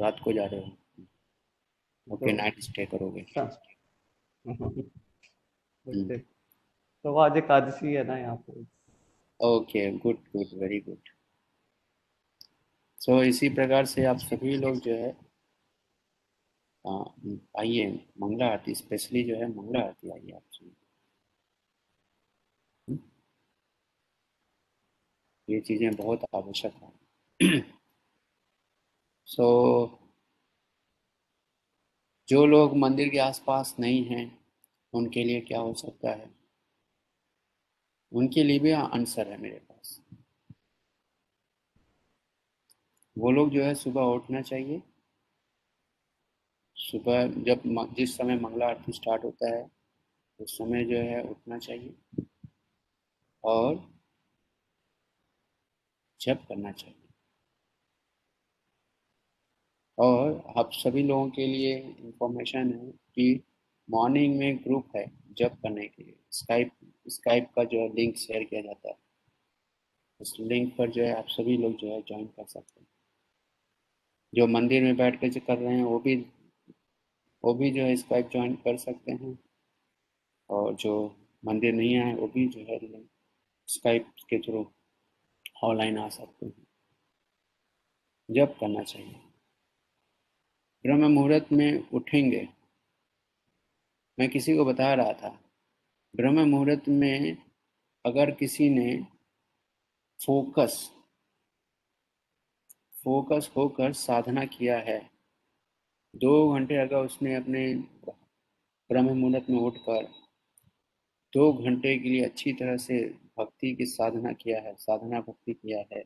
रात 0.00 0.20
को 0.24 0.32
जा 0.32 0.44
रहे 0.46 0.60
हो। 0.60 2.14
ओके 2.14 2.32
नाइट 2.32 2.60
स्टे 2.60 2.86
करोगे। 2.86 3.24
तो 7.04 7.12
वो 7.12 7.18
आज 7.18 7.36
एकादशी 7.36 7.92
है 7.92 8.04
ना 8.04 8.16
यहाँ 8.18 8.36
पे। 8.36 8.64
Okay 9.40 9.90
good 9.98 10.18
good 10.36 10.58
very 10.60 10.80
good. 10.80 11.08
So 13.00 13.22
इसी 13.22 13.48
प्रकार 13.48 13.86
से 13.86 14.04
आप 14.04 14.16
सभी 14.18 14.56
लोग 14.56 14.80
जो 14.80 14.94
है 14.94 15.10
आइए 17.58 17.86
मंगला 18.20 18.46
आरती 18.46 18.74
स्पेशली 18.74 19.22
जो 19.24 19.36
है 19.36 19.48
मंगला 19.54 19.80
आरती 19.80 20.10
आइए 20.10 20.32
आप 20.32 20.42
सुनिए 20.50 20.79
ये 25.50 25.60
चीज़ें 25.60 25.96
बहुत 25.96 26.20
आवश्यक 26.34 26.74
है। 26.74 27.60
सो 29.26 29.42
so, 29.90 29.98
जो 32.28 32.46
लोग 32.46 32.76
मंदिर 32.76 33.08
के 33.08 33.18
आसपास 33.18 33.76
नहीं 33.80 34.04
हैं 34.04 34.38
उनके 34.94 35.24
लिए 35.24 35.40
क्या 35.40 35.60
हो 35.60 35.74
सकता 35.74 36.10
है? 36.10 36.30
उनके 38.12 38.42
लिए 38.42 38.58
भी 38.58 38.70
आंसर 38.70 39.28
है 39.28 39.38
मेरे 39.38 39.58
पास। 39.58 40.00
वो 43.18 43.30
लोग 43.30 43.50
जो 43.50 43.64
है 43.64 43.74
सुबह 43.74 44.02
उठना 44.02 44.40
चाहिए। 44.40 44.82
सुबह 46.76 47.26
जब 47.26 47.62
जिस 47.94 48.16
समय 48.16 48.36
मंगला 48.36 48.66
आरती 48.66 48.92
स्टार्ट 48.92 49.24
होता 49.24 49.56
है 49.56 49.70
उस 50.40 50.58
समय 50.58 50.84
जो 50.84 50.96
है 50.96 51.22
उठना 51.22 51.58
चाहिए। 51.58 52.24
और 53.44 53.89
जप 56.20 56.44
करना 56.48 56.72
चाहिए। 56.72 56.96
और 59.98 60.42
आप 60.56 60.70
सभी 60.72 61.02
लोगों 61.02 61.28
के 61.30 61.46
लिए 61.46 61.78
इंफॉर्मेशन 61.78 62.72
है 62.72 62.90
कि 63.14 63.42
मॉर्निंग 63.90 64.38
में 64.38 64.56
ग्रुप 64.56 64.96
है 64.96 65.04
जप 65.32 65.58
करने 65.62 65.86
के 65.88 66.02
लिए। 66.02 66.16
स्काइप 66.30 66.70
स्काइप 67.08 67.50
का 67.56 67.64
जो 67.64 67.80
है 67.80 67.88
लिंक 67.94 68.16
शेयर 68.16 68.44
किया 68.44 68.60
जाता 68.60 68.88
है, 68.88 68.98
उस 70.20 70.36
लिंक 70.40 70.76
पर 70.76 70.90
जो 70.90 71.02
है 71.02 71.14
आप 71.16 71.28
सभी 71.28 71.56
लोग 71.56 71.76
जो 71.76 71.92
है 71.92 72.00
ज्वाइन 72.02 72.26
कर 72.26 72.46
सकते 72.46 72.80
हैं। 72.80 72.86
जो 74.34 74.46
मंदिर 74.46 74.82
में 74.82 74.96
बैठ 74.96 75.20
कर 75.20 75.28
जो 75.28 75.40
कर 75.40 75.58
रहे 75.58 75.76
हैं, 75.76 75.84
वो 75.84 75.98
भी 75.98 76.16
वो 77.44 77.54
भी 77.54 77.70
जो 77.70 77.82
है 77.82 77.96
स्काइप 77.96 78.28
ज्वाइन 78.32 78.54
कर 78.54 78.76
सकते 78.76 79.12
हैं। 79.12 79.38
और 80.50 80.74
जो 80.74 80.92
मंदिर 81.44 81.72
नहीं 81.74 81.96
आए 81.98 82.14
वो 82.14 82.26
भी 82.28 82.48
जो 82.48 82.60
है 82.60 83.04
स्काइप 83.66 84.06
के 84.30 84.38
थ्रू 84.38 84.64
ऑनलाइन 85.62 85.98
आ 85.98 86.08
सकते 86.08 86.46
हैं। 86.46 86.66
जब 88.30 88.58
करना 88.58 88.82
चाहिए। 88.82 89.14
ब्रह्म 90.86 91.12
मुहूर्त 91.12 91.52
में 91.52 91.90
उठेंगे। 91.90 92.48
मैं 94.18 94.28
किसी 94.28 94.56
को 94.56 94.64
बता 94.64 94.94
रहा 94.94 95.12
था 95.12 95.28
ब्रह्म 96.16 96.48
मुहूर्त 96.48 96.88
में 96.88 97.36
अगर 98.06 98.30
किसी 98.30 98.70
ने 98.70 99.06
फोकस 100.26 100.90
फोकस 103.04 103.50
होकर 103.56 103.92
साधना 103.92 104.44
किया 104.44 104.78
है, 104.78 105.10
दो 106.16 106.54
घंटे 106.54 106.76
अगर 106.76 106.96
उसने 106.96 107.34
अपने 107.34 107.74
ब्रह्म 108.90 109.18
मुहूर्त 109.18 109.50
में 109.50 109.58
उठकर, 109.58 110.04
दो 111.32 111.52
घंटे 111.52 111.98
के 111.98 112.08
लिए 112.08 112.24
अच्छी 112.24 112.52
तरह 112.52 112.76
से 112.76 113.18
भक्ति 113.44 113.74
की 113.74 113.86
साधना 113.86 114.32
किया 114.32 114.60
है, 114.60 114.74
साधना 114.74 115.20
भक्ति 115.20 115.54
किया 115.54 115.84
है। 115.92 116.04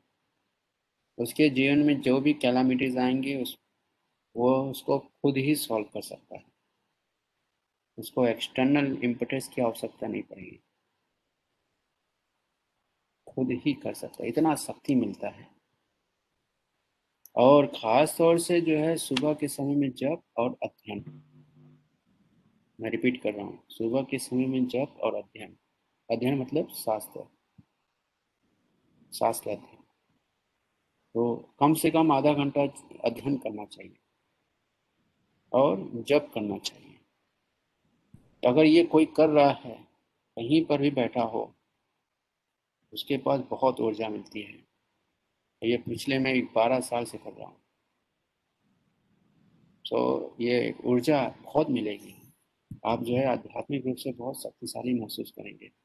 उसके 1.19 1.49
जीवन 1.49 1.79
में 1.79 2.01
जो 2.01 2.21
भी 2.21 2.33
कैलामिटीज 2.33 2.99
आएँगे, 2.99 3.43
उस, 3.43 3.59
वो 4.37 4.71
उसको 4.71 4.99
खुद 4.99 5.37
ही 5.37 5.55
सॉल्व 5.55 5.87
कर 5.95 6.03
सकता 6.03 6.37
है। 6.37 6.45
उसको 7.99 8.27
एक्सटर्नल 8.27 9.01
इम्पटेस 9.05 9.49
की 9.49 9.63
आवश्यकता 9.63 10.07
नहीं 10.07 10.23
पड़ेगी। 10.23 10.61
खुद 13.29 13.49
ही 13.51 13.73
कर 13.73 13.95
सकता 13.95 14.23
है, 14.23 14.29
इतना 14.29 14.55
शक्ति 14.55 14.95
मिलता 14.95 15.29
है। 15.29 15.51
और 17.37 17.67
ख़ास 17.67 18.19
तौर 18.19 18.39
से 18.39 18.61
जो 18.61 18.79
है, 18.79 18.97
सुबह 18.97 19.35
के 19.35 19.49
समय 19.49 19.75
में 19.75 19.91
जप 19.91 20.23
और 20.37 20.57
अध्ययन। 20.63 21.05
मैं 22.81 22.91
रिपीट 22.91 23.23
कर 23.23 23.35
रहा 23.35 23.47
हूँ, 23.47 23.63
सुबह 23.69 24.03
के 24.03 24.19
समय 24.19 24.47
में 24.47 24.67
जप 24.67 24.97
और 25.03 25.15
अध्ययन। 25.15 25.57
अध्ययन 26.11 26.39
मतलब 26.39 26.69
शास्त्र 26.69 27.21
शास्त्र 29.13 29.51
अध्ययन 29.51 29.83
तो 31.15 31.35
कम 31.61 31.75
से 31.75 31.91
कम 31.91 32.13
आधा 32.13 32.33
घंटा 32.33 32.63
अध्ययन 33.05 33.37
करना 33.37 33.65
चाहिए 33.65 33.97
और 35.53 36.05
जप 36.09 36.31
करना 36.35 36.59
चाहिए। 36.59 36.99
तो 38.43 38.49
अगर 38.49 38.65
ये 38.65 38.85
कोई 38.85 39.05
कर 39.07 39.29
रहा 39.29 39.51
है, 39.51 39.75
कहीं 40.37 40.65
पर 40.65 40.81
भी 40.81 40.91
बैठा 40.91 41.23
हो, 41.23 41.55
उसके 42.93 43.17
पास 43.17 43.41
बहुत 43.41 43.81
ऊर्जा 43.81 44.09
मिलती 44.09 44.43
है। 44.43 44.65
ये 45.63 45.77
पिछले 45.77 46.19
मैं 46.19 46.45
बारह 46.47 46.81
साल 46.81 47.05
से 47.05 47.19
कर 47.19 47.33
रहा 47.33 47.47
हूँ। 47.47 47.57
तो 49.85 50.37
ये 50.41 50.75
ऊर्जा 50.85 51.29
बहुत 51.45 51.71
मिलेगी। 51.71 52.15
आप 52.87 53.03
जो 53.03 53.17
है 53.17 53.27
आध्यात्मिक 53.27 53.87
रूप 53.87 53.97
से 53.97 54.13
बहुत 54.13 54.43
शक्तिशाली 54.43 54.95
महसूस 55.01 55.31
करेंगे। 55.31 55.84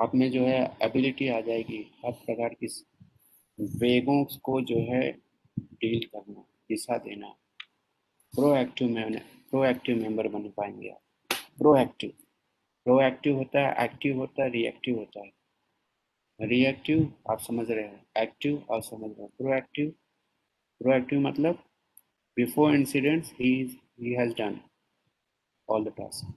आप 0.00 0.14
में 0.14 0.30
जो 0.30 0.44
है 0.46 0.76
एबिलिटी 0.82 1.28
आ 1.28 1.40
जाएगी 1.40 1.78
हर 2.04 2.12
प्रकार 2.12 2.54
की 2.54 2.66
वेगों 3.60 4.24
को 4.24 4.60
जो 4.60 4.78
है 4.78 5.12
डील 5.60 6.06
करना, 6.06 6.40
दिशा 6.68 6.98
देना। 6.98 7.28
प्रोएक्टिव 8.34 8.88
में 8.88 9.18
प्रोएक्टिव 9.50 9.96
मेंबर 10.02 10.28
बन 10.28 10.48
पाएँगे 10.48 10.88
आप। 10.88 11.02
प्रोएक्टिव 11.58 12.10
प्रोएक्टिव 12.84 13.36
होता 13.36 13.68
है 13.68 13.84
एक्टिव 13.84 14.18
होता 14.18 14.42
है 14.42 14.50
रिएक्टिव 14.50 14.98
होता 14.98 15.20
है। 15.20 15.32
रिएक्टिव 16.40 17.12
आप 17.30 17.40
समझ 17.40 17.70
रहे 17.70 17.84
हैं। 17.84 18.06
एक्टिव 18.18 18.66
आप 18.72 18.82
समझ 18.82 19.10
रहे 19.10 19.22
हैं। 19.22 19.30
प्रोएक्टिव 19.38 19.90
प्रोएक्टिव 20.80 21.20
मतलब 21.20 21.64
before 22.36 22.74
incidents 22.74 23.32
he 23.32 24.14
has 24.14 24.34
done 24.34 24.60
all 25.68 25.84
the 25.84 25.88
task 25.88 26.34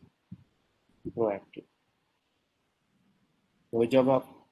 proactive 1.08 1.64
तो 3.76 3.86
जब 3.86 4.10
आप 4.10 4.50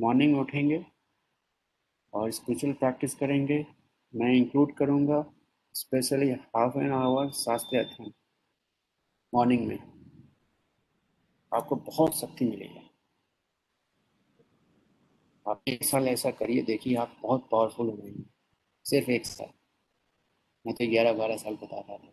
मॉर्निंग 0.00 0.38
उठेंगे 0.38 0.86
और 2.14 2.30
स्पिरिचुअल 2.30 2.72
प्रैक्टिस 2.72 3.14
करेंगे, 3.14 3.66
मैं 4.14 4.32
इंक्लूड 4.32 4.76
करूँगा 4.76 5.34
स्पेशली 5.74 6.30
हाफ़ 6.30 6.78
एन 6.78 6.92
आवर 6.92 7.30
शास्त्रीय 7.30 7.82
अध्ययन 7.82 8.12
मॉर्निंग 9.34 9.66
में। 9.66 9.78
आपको 11.54 11.76
बहुत 11.76 12.16
शक्ति 12.16 12.44
मिलेगी। 12.44 12.90
आप 15.48 15.62
एक 15.68 15.84
साल 15.84 16.08
ऐसा 16.08 16.30
करिए, 16.30 16.62
देखिए 16.62 16.96
आप 16.96 17.16
बहुत 17.22 17.48
पावरफुल 17.52 17.90
हो 17.90 17.96
जाएँगे 17.96 18.24
सिर्फ़ 18.84 19.10
एक 19.10 19.26
साल। 19.26 19.50
मैं 20.66 20.74
तो 20.74 20.90
ग्यारह 20.90 21.12
बारह 21.12 21.36
साल 21.36 21.54
बता 21.54 21.80
रहा 21.80 21.96
था। 21.96 22.12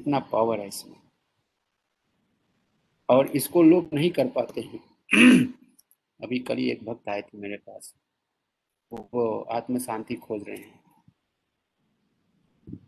इतना 0.00 0.18
पावर 0.18 0.60
है 0.60 0.68
इसमें। 0.68 1.07
और 3.10 3.26
इसको 3.28 3.62
लोग 3.62 3.90
नहीं 3.94 4.10
कर 4.10 4.26
पाते 4.28 4.60
हैं। 4.60 4.80
अभी 6.24 6.38
कल 6.38 6.56
ही 6.56 6.70
एक 6.70 6.84
भक्त 6.84 7.08
आए 7.08 7.22
थे 7.22 7.38
मेरे 7.38 7.56
पास। 7.56 7.94
वो, 8.92 9.40
आत्म 9.40 9.78
शांति 9.78 10.14
खोज 10.14 10.44
रहे 10.48 10.56
हैं। 10.56 10.80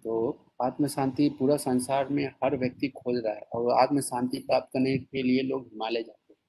तो 0.05 0.39
आत्म 0.63 0.87
शांति 0.87 1.29
पूरा 1.29 1.57
संसार 1.57 2.09
में 2.09 2.27
हर 2.45 2.57
व्यक्ति 2.57 2.89
खोज 2.89 3.25
रहा 3.25 3.35
है 3.35 3.41
और 3.41 3.73
आत्म 3.73 4.01
शांति 4.01 4.39
प्राप्त 4.39 4.69
करने 4.73 4.99
के 4.99 5.23
लिए 5.23 5.43
लोग 5.43 5.67
हिमालय 5.67 6.03
जाते 6.03 6.33
हैं 6.33 6.41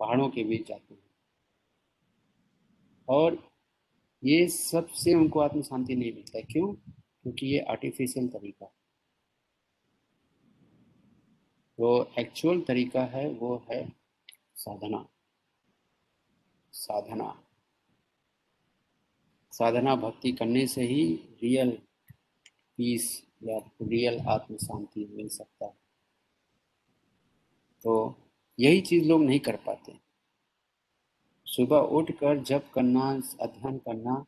पहाड़ों 0.00 0.28
के 0.28 0.44
बीच 0.44 0.68
जाते 0.68 0.94
हैं। 0.94 1.00
और 3.08 3.50
ये 4.24 4.48
सबसे 4.48 5.14
उनको 5.14 5.40
आत्म 5.40 5.62
शांति 5.62 5.96
नहीं 5.96 6.12
मिलता 6.12 6.40
क्यों? 6.40 6.74
क्योंकि 7.22 7.46
ये 7.46 7.60
आर्टिफिशियल 7.60 8.28
तरीका 8.28 8.64
है। 8.64 8.77
वो 11.80 12.10
एक्चुअल 12.18 12.60
तरीका 12.60 13.02
है, 13.02 13.28
वो 13.28 13.64
है 13.72 13.92
साधना। 14.56 15.08
साधना। 16.72 17.44
साधना 19.52 19.96
भक्ति 19.96 20.32
करने 20.32 20.66
से 20.66 20.82
ही 20.82 21.14
रियल 21.14 21.70
पीस 22.76 23.26
या 23.42 23.58
रियल 23.82 24.20
आत्म 24.20 24.56
शांति 24.56 25.04
मिल 25.04 25.28
सकता 25.28 25.66
है। 25.66 25.76
तो 27.82 28.14
यही 28.60 28.80
चीज़ 28.80 29.08
लोग 29.08 29.22
नहीं 29.22 29.40
कर 29.40 29.56
पाते। 29.56 29.98
सुबह 31.46 31.78
उठकर 31.78 32.38
जब 32.38 32.70
करना, 32.70 33.10
अध्ययन 33.40 33.78
करना, 33.78 34.24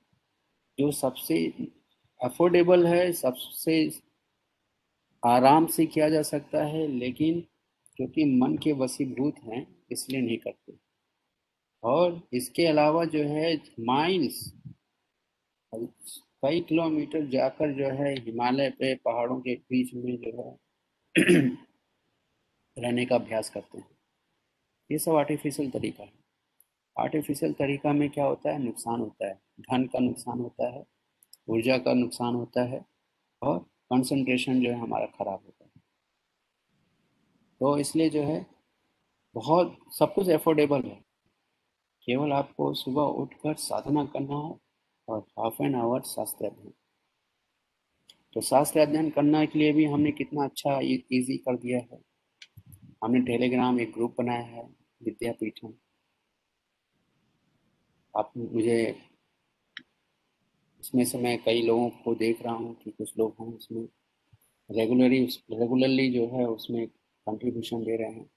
जो 0.79 0.93
सबसे 0.93 1.53
अफोर्डेबल 2.25 2.87
है, 2.87 3.13
सबसे 3.13 4.03
आराम 5.27 5.67
से 5.67 5.87
किया 5.87 6.11
जा 6.11 6.23
सकता 6.23 6.65
है, 6.65 6.87
लेकिन 6.87 7.41
क्योंकि 7.97 8.25
मन 8.25 8.57
के 8.57 8.73
वसीभूत 8.73 9.35
हैं, 9.39 9.77
इसलिए 9.93 10.21
नहीं 10.21 10.39
करते। 10.39 10.75
और 11.83 12.29
इसके 12.33 12.67
अलावा 12.67 13.05
जो 13.05 13.25
है 13.25 13.63
माइल्स 13.81 14.55
कई 16.43 16.61
किलोमीटर 16.61 17.27
जाकर 17.27 17.73
जो 17.73 17.87
है, 17.87 18.15
हिमालय 18.15 18.71
पे, 18.71 18.95
पहाड़ों 18.95 19.41
के 19.41 19.55
बीच 19.55 19.95
में 19.95 20.17
जो 20.17 20.43
है, 20.43 20.57
रहने 22.79 23.07
का 23.07 23.15
अभ्यास 23.15 23.51
करते 23.51 23.79
हैं। 23.79 23.89
ये 24.93 24.99
सब 24.99 25.15
आर्टिफिशियल 25.15 25.71
तरीका 25.71 26.05
है। 26.05 26.13
आर्टिफिशियल 26.99 27.53
तरीका 27.53 27.93
में 27.93 28.11
क्या 28.11 28.25
होता 28.25 28.51
है? 28.51 28.59
नुकसान 28.59 29.01
होता 29.01 29.29
है। 29.29 29.35
धन 29.61 29.87
का 29.87 29.99
नुकसान 29.99 30.39
होता 30.39 30.71
है। 30.71 30.85
ऊर्जा 31.49 31.79
का 31.79 31.95
नुकसान 31.95 32.35
होता 32.35 32.65
है। 32.65 32.87
और 33.43 33.67
कंसंट्रेशन 33.91 34.65
जो 34.65 34.71
है 34.71 34.79
हमारा 34.79 35.07
खराब 35.07 35.41
होता 35.45 35.65
है। 35.65 35.83
तो 37.61 37.79
इसलिए 37.79 38.11
जो 38.11 38.23
है, 38.23 38.47
बहुत, 39.35 39.79
सब 39.99 40.15
कुछ 40.15 40.29
एफोर्डेबल 40.29 40.83
है। 40.83 41.05
केवल 42.07 42.33
आपको 42.33 42.75
सुबह 42.75 43.03
उठकर 43.03 43.55
साधना 43.55 44.05
करना 44.05 44.37
है 44.37 44.59
और 45.09 45.19
हाफ़ 45.19 45.63
एन 45.63 45.75
आवर 45.75 46.01
शास्त्र 46.01 46.47
अध्ययन। 46.47 46.73
तो 48.35 48.41
शास्त्र 48.41 48.81
अध्ययन 48.81 49.11
करने 49.11 49.47
के 49.47 49.59
लिए 49.59 49.73
भी 49.73 49.85
हमने 49.85 50.13
कितना 50.13 50.45
अच्छा 50.45 50.81
इजी 50.81 51.37
कर 51.37 51.57
दिया 51.57 51.79
है। 51.79 52.03
हमने 53.05 53.21
टेलीग्राम 53.21 53.81
एक 53.81 53.93
ग्रुप 53.93 54.15
बनाया 54.19 54.41
है, 54.41 54.65
विद्यापीठम। 55.03 55.75
आप 58.19 58.33
मुझे 58.37 59.10
इसमें 60.81 61.05
से 61.05 61.19
मैं 61.19 61.43
कई 61.43 61.63
लोगों 61.63 61.89
को 61.91 62.15
देख 62.15 62.43
रहा 62.43 62.55
हूँ 62.55 62.75
कि 62.75 62.91
कुछ 62.91 63.13
लोग 63.19 63.35
हैं 63.41 63.57
उसमें 63.57 63.89
रेगुलरली 64.71 65.25
रेगुलरली 65.53 66.11
जो 66.11 66.27
है 66.27 66.47
उसमें 66.47 66.87
कंट्रीब्यूशन 66.87 67.85
दे 67.85 67.97
रहे 67.97 68.13
हैं। 68.13 68.31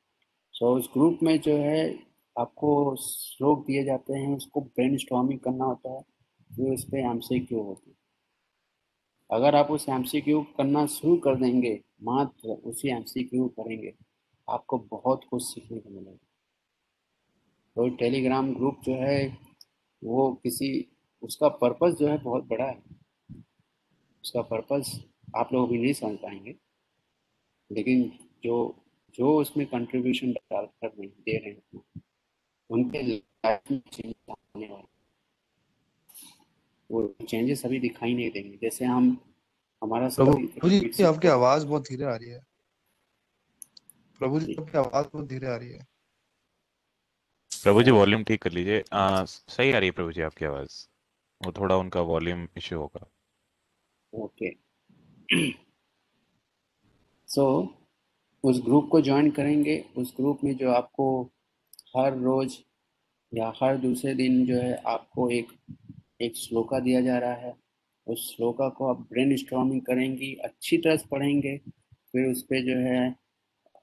सो 0.53 0.65
so, 0.65 0.79
उस 0.79 0.89
ग्रुप 0.93 1.19
में 1.23 1.39
जो 1.39 1.57
है 1.57 1.99
आपको 2.37 2.95
श्लोक 2.95 3.65
दिए 3.65 3.83
जाते 3.83 4.13
हैं 4.13 4.35
उसको 4.35 4.61
ब्रेन 4.61 4.97
करना 5.37 5.65
होता 5.65 5.93
है 5.93 6.01
फिर 6.55 6.73
उस 6.73 6.83
पर 6.83 6.97
एम 6.97 7.19
सी 7.19 7.39
क्यू 7.39 7.61
होती 7.61 7.89
है। 7.89 7.95
अगर 9.29 9.55
आप 9.55 9.71
उस 9.71 9.89
एम 9.89 10.03
सी 10.03 10.21
क्यू 10.21 10.41
करना 10.57 10.85
शुरू 10.85 11.17
कर 11.17 11.35
देंगे 11.35 11.81
मात्र 12.03 12.49
उसी 12.49 12.89
एम 12.89 13.03
सी 13.03 13.23
क्यू 13.23 13.47
करेंगे 13.47 13.93
आपको 14.49 14.77
बहुत 14.77 15.23
कुछ 15.29 15.43
सीखने 15.43 15.79
को 15.79 15.89
मिलेगा। 15.89 16.17
तो 17.75 17.89
टेलीग्राम 17.89 18.53
ग्रुप 18.55 18.81
जो 18.83 18.95
है 18.95 19.37
वो 20.03 20.33
किसी 20.43 20.92
उसका 21.23 21.47
पर्पस 21.49 21.93
जो 21.93 22.07
है 22.07 22.17
बहुत 22.17 22.43
बड़ा 22.43 22.65
है। 22.65 22.81
उसका 24.23 24.41
पर्पस 24.41 24.99
आप 25.35 25.53
लोग 25.53 25.69
भी 25.69 25.77
नहीं 25.77 25.93
समझ 25.93 26.17
पाएँगे। 26.17 26.55
लेकिन 27.71 28.19
जो 28.43 28.55
जो 29.15 29.37
उसमें 29.39 29.65
कंट्रीब्यूशन 29.67 30.31
डाल 30.31 30.65
कर 30.65 30.87
दे 30.99 31.37
रहे 31.37 31.49
हैं 31.49 32.01
उनके 32.69 33.01
लाइफ 33.03 33.71
में 33.71 33.81
चेंज 33.93 34.13
आने 34.31 34.67
वाले 34.67 34.91
वो 36.91 37.25
चेंजेस 37.29 37.65
अभी 37.65 37.79
दिखाई 37.79 38.13
नहीं 38.13 38.31
देंगे। 38.31 38.57
जैसे 38.57 38.85
हम 38.85 39.17
हमारा 39.83 40.09
प्रभु 40.09 40.69
जी 40.69 41.03
आपकी 41.03 41.27
आवाज़ 41.27 41.65
बहुत 41.65 41.87
धीरे 41.89 42.05
आ 42.05 42.15
रही 42.15 42.29
है। 42.29 42.39
प्रभु 44.19 44.39
जी 44.39 44.55
आपकी 44.55 44.77
आवाज़ 44.77 45.05
बहुत 45.05 45.27
धीरे 45.27 45.47
आ 45.47 45.55
रही 45.55 45.69
है। 45.69 45.87
प्रभु 47.63 47.83
जी 47.83 47.91
वॉल्यूम 47.91 48.23
ठीक 48.23 48.41
कर 48.41 48.51
लीजिए। 48.51 48.83
सही 48.93 49.71
आ 49.71 49.77
रही 49.77 49.87
है 49.87 49.91
प्रभु 49.91 50.11
जी 50.11 50.21
आपकी 50.21 50.45
आवाज़। 50.45 50.92
वो 51.45 51.51
थोड़ा 51.51 51.77
उनका 51.77 52.01
वॉल्यूम 52.01 52.47
इश्यू 52.57 52.79
होगा। 52.79 53.07
ओके 54.13 54.51
सो 57.27 57.75
उस 58.43 58.61
ग्रुप 58.65 58.89
को 58.89 59.01
ज्वाइन 59.01 59.31
करेंगे। 59.31 59.85
उस 59.97 60.13
ग्रुप 60.17 60.39
में 60.43 60.57
जो 60.57 60.71
आपको 60.71 61.29
हर 61.97 62.17
रोज 62.17 62.57
या 63.33 63.53
हर 63.61 63.77
दूसरे 63.77 64.15
दिन 64.15 64.45
जो 64.45 64.57
है 64.57 64.75
आपको 64.75 65.29
एक 65.29 65.47
एक 66.21 66.35
श्लोका 66.35 66.79
दिया 66.79 67.01
जा 67.01 67.17
रहा 67.17 67.33
है। 67.33 67.55
उस 68.07 68.35
श्लोका 68.35 68.69
को 68.69 68.87
आप 68.87 68.99
ब्रेन 68.99 69.37
स्ट्रॉमिंग 69.37 69.81
करेंगी, 69.81 70.35
अच्छी 70.35 70.77
तरह 70.77 70.97
से 70.97 71.07
पढ़ेंगे, 71.11 71.57
फिर 72.11 72.31
उस 72.31 72.43
पर 72.43 72.65
जो 72.65 72.77
है 72.79 73.15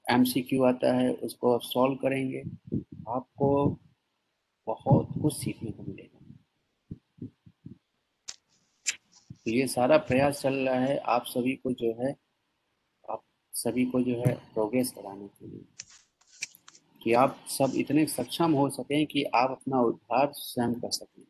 एम 0.09 0.23
सी 0.23 0.41
क्यू 0.41 0.63
आता 0.63 0.93
है, 0.93 1.13
उसको 1.13 1.53
आप 1.53 1.61
सॉल्व 1.61 1.95
करेंगे। 1.95 2.43
आपको 3.09 3.77
बहुत 4.67 5.09
कुछ 5.21 5.33
सीखने 5.33 5.71
को 5.71 5.83
मिलेगा। 5.83 6.20
ये 9.51 9.67
सारा 9.67 9.97
प्रयास 9.97 10.41
चल 10.41 10.53
रहा 10.53 10.79
है 10.79 10.97
आप 10.97 11.23
सभी 11.25 11.55
को 11.55 11.71
जो 11.71 12.05
है, 12.05 12.15
आप 13.09 13.23
सभी 13.53 13.85
को 13.85 14.01
जो 14.01 14.15
है 14.15 14.33
प्रोग्रेस 14.33 14.91
कराने 14.91 15.27
के 15.27 15.47
लिए। 15.47 15.65
कि 17.03 17.13
आप 17.13 17.45
सब 17.47 17.71
इतने 17.75 18.05
सक्षम 18.05 18.51
हो 18.51 18.69
सकें 18.69 19.05
कि 19.07 19.23
आप 19.23 19.51
अपना 19.51 19.81
उद्धार 19.81 20.31
स्वयं 20.31 20.73
कर 20.73 20.91
सकें। 20.91 21.25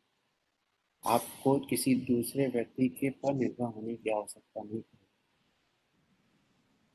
आपको 1.06 1.58
किसी 1.58 1.94
दूसरे 1.94 2.46
व्यक्ति 2.46 2.88
के 2.88 3.10
पर 3.10 3.34
निर्भर 3.34 3.64
होने 3.64 3.94
की 3.94 4.10
आवश्यकता 4.10 4.62
नहीं 4.62 4.82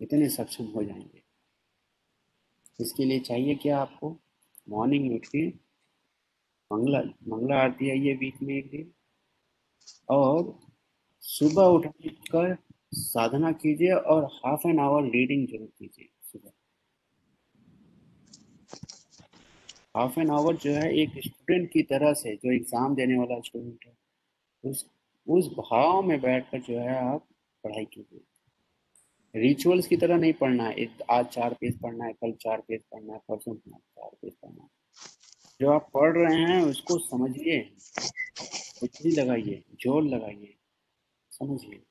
इतने 0.01 0.29
सक्षम 0.29 0.65
हो 0.65 0.83
जाएँगे। 0.83 1.23
इसके 2.81 3.05
लिए 3.05 3.19
चाहिए 3.19 3.55
क्या 3.55 3.79
आपको? 3.79 4.19
मॉर्निंग 4.69 5.15
उठ 5.15 5.27
के 5.27 5.47
मंगला 6.73 6.99
मंगला 6.99 7.59
आरती 7.59 7.89
आइए 7.89 8.15
वीक 8.15 8.41
में 8.43 8.55
एक 8.55 8.71
दिन। 8.71 8.93
और 10.09 10.59
सुबह 11.37 11.63
उठकर 11.63 12.55
साधना 12.95 13.51
कीजिए 13.53 13.93
और 14.11 14.23
हाफ़ 14.35 14.67
एन 14.67 14.79
आवर 14.79 15.09
रीडिंग 15.11 15.47
ज़रूर 15.47 15.67
कीजिए 15.79 16.09
सुबह। 16.23 16.51
हाफ़ 19.97 20.19
एन 20.19 20.29
आवर 20.31 20.55
जो 20.57 20.71
है 20.73 20.93
एक 21.01 21.19
स्टूडेंट 21.25 21.69
की 21.71 21.83
तरह 21.91 22.13
से 22.15 22.35
जो 22.35 22.51
एग्ज़ाम 22.53 22.95
देने 22.95 23.17
वाला 23.17 23.39
स्टूडेंट 23.41 23.85
है, 23.85 23.93
उस 24.63 24.85
उस 25.27 25.47
भाव 25.53 26.01
में 26.01 26.19
बैठकर 26.21 26.59
जो 26.61 26.79
है 26.79 26.97
आप 26.97 27.27
पढ़ाई 27.63 27.85
कीजिए। 27.85 29.39
रिचुअल्स 29.41 29.87
की 29.87 29.97
तरह 29.97 30.17
नहीं 30.17 30.33
पढ़ना 30.33 30.63
है 30.65 30.89
आज 31.11 31.25
चार 31.27 31.53
पेज 31.61 31.79
पढ़ना 31.81 32.05
है, 32.05 32.13
कल 32.13 32.31
चार 32.41 32.61
पेज 32.67 32.81
पढ़ना 32.83 33.13
है, 33.13 33.19
परसों 33.29 33.55
चार 33.55 34.09
पेज 34.21 34.33
पढ़ना 34.33 34.63
है। 34.63 34.69
जो 35.59 35.71
आप 35.71 35.89
पढ़ 35.93 36.17
रहे 36.17 36.39
हैं 36.43 36.61
उसको 36.63 36.97
समझिए 36.99 37.59
लगाइए, 39.13 39.63
ज़ोर 39.81 40.03
लगाइए। 40.05 40.53
समझिए 41.39 41.81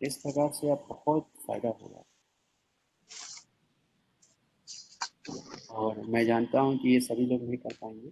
इस 0.00 0.16
प्रकार 0.16 0.50
से 0.52 0.70
आप 0.70 0.86
बहुत 0.88 1.28
फ़ायदा 1.46 1.68
होगा। 1.80 2.02
और 5.72 6.00
मैं 6.06 6.24
जानता 6.26 6.60
हूँ 6.60 6.76
कि 6.78 6.92
ये 6.92 7.00
सभी 7.00 7.26
लोग 7.26 7.42
नहीं 7.42 7.56
कर 7.58 7.74
पाएँगे, 7.74 8.10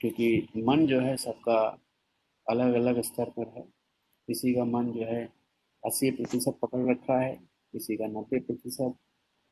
क्योंकि 0.00 0.62
मन 0.66 0.86
जो 0.86 1.00
है 1.00 1.16
सबका 1.16 1.58
अलग 2.46 2.74
अलग 2.74 3.00
स्तर 3.02 3.30
पर 3.30 3.48
है। 3.56 3.62
किसी 4.28 4.54
का 4.54 4.64
मन 4.64 4.90
जो 4.92 5.04
है 5.04 5.24
अस्सी 5.82 6.10
प्रतिशत 6.10 6.58
पकड़ 6.62 6.90
रखा 6.90 7.18
है, 7.20 7.34
किसी 7.74 7.96
का 7.96 8.06
नब्बे 8.06 8.40
प्रतिशत, 8.40 8.94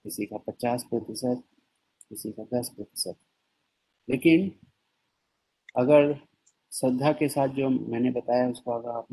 किसी 0.05 0.27
का 0.27 0.37
पचास 0.47 0.85
प्रतिशत, 0.91 1.43
किसी 2.09 2.33
का 2.33 2.45
दस 2.55 2.73
प्रतिशत। 2.77 3.17
लेकिन 4.09 4.51
अगर 5.77 6.13
श्रद्धा 6.73 7.13
के 7.13 7.29
साथ 7.29 7.49
जो 7.55 7.69
मैंने 7.69 8.11
बताया 8.11 8.49
उसको 8.51 8.71
अगर 8.73 8.91
आप 8.91 9.07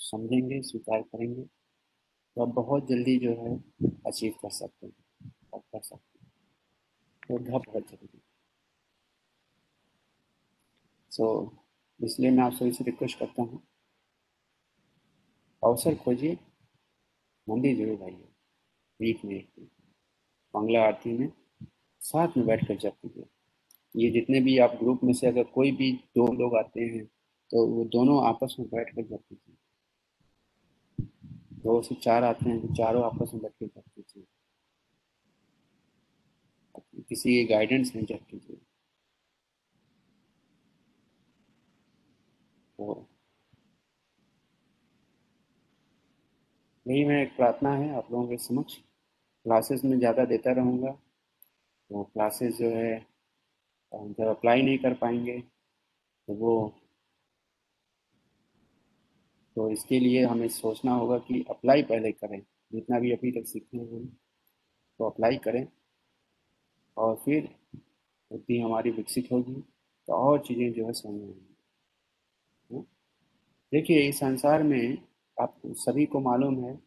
समझेंगे 0.00 0.60
स्वीकार 0.62 1.00
करेंगे 1.02 1.42
तो 1.42 2.42
आप 2.42 2.54
बहुत 2.54 2.88
जल्दी 2.88 3.18
जो 3.18 3.30
है 3.36 3.54
अचीव 4.06 4.34
कर 4.42 4.50
सकते 4.50 4.86
हैं 4.86 5.32
और 5.52 5.60
कर 5.60 5.80
सकते 5.80 6.18
हैं। 6.18 6.30
श्रद्धा 7.22 7.58
बहुत 7.58 7.90
ज़रूरी 7.90 8.20
सो 11.12 11.24
so, 11.24 11.48
इसलिए 12.00 12.30
मैं 12.30 12.42
आप 12.44 12.52
सभी 12.52 12.72
से 12.72 12.84
रिक्वेस्ट 12.84 13.18
करता 13.18 13.42
हूँ। 13.42 13.62
अवसर 15.62 15.94
खोजिए। 15.94 16.38
मंदिर 17.46 17.76
ज़रूर 17.76 18.02
आइए 18.04 18.28
वीक 19.00 19.24
में 19.24 19.34
एक 19.34 19.68
मंगला 20.54 20.84
आरती 20.86 21.12
में 21.18 21.28
साथ 22.02 22.36
में 22.36 22.46
बैठ 22.46 22.66
कर 22.68 22.76
जप 22.76 22.96
कीजिए। 22.96 23.24
ये 23.94 24.10
जितने 24.10 24.40
भी 24.40 24.58
आप 24.58 24.76
ग्रुप 24.80 25.00
में 25.04 25.12
से 25.12 25.26
अगर 25.26 25.44
कोई 25.44 25.72
भी 25.72 25.92
दो 26.16 26.32
लोग 26.32 26.56
आते 26.56 26.80
हैं 26.80 27.04
तो 27.50 27.66
वो 27.66 27.84
दोनों 27.84 28.24
आपस 28.26 28.56
में 28.60 28.68
बैठ 28.68 28.94
कर 28.94 29.02
जप 29.02 29.22
कीजिए 29.28 29.56
दो 31.64 31.80
से 31.82 31.94
चार 31.94 32.24
आते 32.24 32.48
हैं 32.50 32.60
तो 32.60 32.74
चारों 32.74 33.04
आपस 33.04 33.30
में 33.34 33.42
बैठ 33.42 33.52
कर 33.52 33.66
जप 33.66 33.84
कीजिए 33.96 34.24
किसी 37.08 37.34
के 37.34 37.44
गाइडेंस 37.54 37.92
में 37.96 38.04
जप 38.04 38.20
कीजिए 38.30 38.56
तो 42.78 43.06
यही 46.86 47.04
मैं 47.04 47.22
एक 47.22 47.36
प्रार्थना 47.36 47.70
है 47.74 47.94
आप 47.96 48.08
लोगों 48.12 48.26
के 48.28 48.36
समक्ष। 48.36 48.74
क्लासेस 49.46 49.84
में 49.84 49.98
ज़्यादा 49.98 50.24
देता 50.24 50.52
रहूँगा। 50.52 50.90
तो 50.90 52.02
क्लासेस 52.04 52.56
जो 52.58 52.70
है 52.70 53.09
जब 53.92 54.26
अप्लाई 54.28 54.62
नहीं 54.62 54.78
कर 54.78 54.94
पाएँगे 54.94 55.38
तो 56.08 56.34
वो 56.36 56.52
तो 59.56 59.70
इसके 59.70 59.98
लिए 60.00 60.24
हमें 60.24 60.48
सोचना 60.48 60.92
होगा 60.92 61.18
कि 61.18 61.44
अप्लाई 61.50 61.82
पहले 61.82 62.12
करें। 62.12 62.40
जितना 62.72 62.98
भी 62.98 63.10
अभी 63.12 63.30
तक 63.32 63.46
सीखे 63.48 63.78
हैं 63.78 64.06
तो 65.00 65.08
अप्लाई 65.10 65.36
करें। 65.36 65.66
और 66.96 67.14
फिर 67.24 67.48
बुद्धि 68.30 68.60
हमारी 68.60 68.90
विकसित 68.90 69.28
होगी 69.32 69.54
तो 70.08 70.14
और 70.14 70.38
चीज़ें 70.40 70.72
जो 70.72 70.86
है 70.86 70.92
समझ 70.92 71.20
आएँगी। 71.22 71.56
हाँ? 72.70 72.82
देखिए, 73.72 74.08
इस 74.08 74.18
संसार 74.20 74.62
में 74.62 74.98
आप, 75.36 75.60
सभी 75.66 76.06
को 76.06 76.20
मालूम 76.20 76.64
है, 76.64 76.78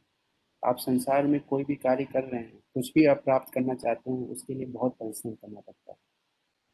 आप 0.64 0.78
संसार 0.80 1.28
में 1.28 1.40
कोई 1.42 1.64
भी 1.64 1.76
कार्य 1.78 2.06
कर 2.06 2.24
रहे 2.24 2.42
हैं, 2.42 2.60
कुछ 2.76 2.92
भी 2.96 3.06
आप 3.08 3.24
प्राप्त 3.26 3.54
करना 3.54 3.76
चाहते 3.76 4.12
हैं, 4.12 4.28
उसके 4.28 4.54
लिए 4.54 4.66
बहुत 4.68 4.98
परिश्रम 5.00 5.34
करना 5.34 5.60
पड़ता 5.60 5.92
है। 5.92 5.98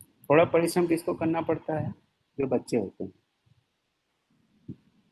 थोड़ा 0.00 0.44
परिश्रम 0.44 0.86
किसको 0.86 1.14
करना 1.14 1.40
पड़ता 1.40 1.78
है? 1.78 1.94
जो 2.38 2.46
बच्चे 2.46 2.76
होते 2.76 3.04
हैं। 3.04 3.12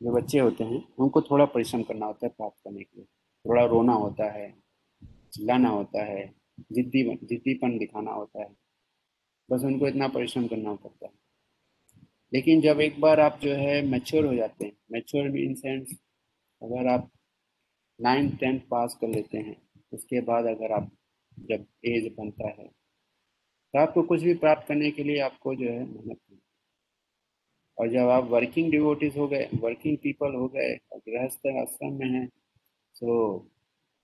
जो 0.03 0.11
बच्चे 0.11 0.39
होते 0.39 0.63
हैं, 0.63 0.93
उनको 0.99 1.21
थोड़ा 1.21 1.45
परिश्रम 1.45 1.83
करना 1.83 2.05
होता 2.05 2.25
है 2.25 2.33
प्राप्त 2.37 2.57
करने 2.63 2.83
के 2.83 2.97
लिए। 2.97 3.05
थोड़ा 3.45 3.65
रोना 3.65 3.93
होता 3.93 4.31
है, 4.31 4.63
चिल्लाना 5.03 5.69
होता 5.69 6.03
है, 6.03 6.35
जिद्दी 6.71 7.15
जिद्दीपन 7.15 7.77
दिखाना 7.77 8.11
होता 8.11 8.43
है। 8.43 8.55
बस 9.51 9.61
उनको 9.63 9.87
इतना 9.87 10.07
परिश्रम 10.07 10.47
करना 10.47 10.73
पड़ता 10.73 11.05
है। 11.05 11.13
लेकिन 12.33 12.61
जब 12.61 12.81
एक 12.81 13.01
बार 13.01 13.19
आप 13.19 13.39
जो 13.43 13.53
है 13.53 13.85
मैच्योर 13.85 14.25
हो 14.25 14.35
जाते 14.35 14.65
हैं, 14.65 14.77
मैच्योर 14.91 15.37
इन 15.37 15.53
सेंस, 15.53 15.99
अगर 16.61 16.87
आप 16.87 17.11
नाइन्थ, 18.01 18.39
टेंथ 18.39 18.59
पास 18.59 18.97
कर 19.01 19.07
लेते 19.07 19.37
हैं, 19.37 19.69
उसके 19.93 20.21
बाद 20.21 20.45
अगर 20.45 20.71
आप 20.71 20.91
जब 21.45 21.65
एज 21.87 22.11
बनता 22.17 22.47
है। 22.49 22.67
तो 22.67 23.79
आपको 23.79 24.03
कुछ 24.03 24.21
भी 24.23 24.33
प्राप्त 24.35 24.67
करने 24.67 24.91
के 24.91 25.03
लिए 25.03 25.19
आपको 25.21 25.55
जो 25.55 25.65
है 25.65 25.79
मेहनत 25.81 26.17
और 27.77 27.89
जब 27.89 28.09
आप 28.09 28.23
वर्किंग 28.29 28.71
डिवोटीज 28.71 29.17
हो 29.17 29.27
गए 29.27 29.47
वर्किंग 29.55 29.97
पीपल 29.99 30.35
हो 30.35 30.47
गए, 30.49 30.75
और 30.91 30.99
गृहस्थ 30.99 31.47
आश्रम 31.59 31.93
में 31.93 32.07
हैं 32.09 32.27
तो 32.95 33.37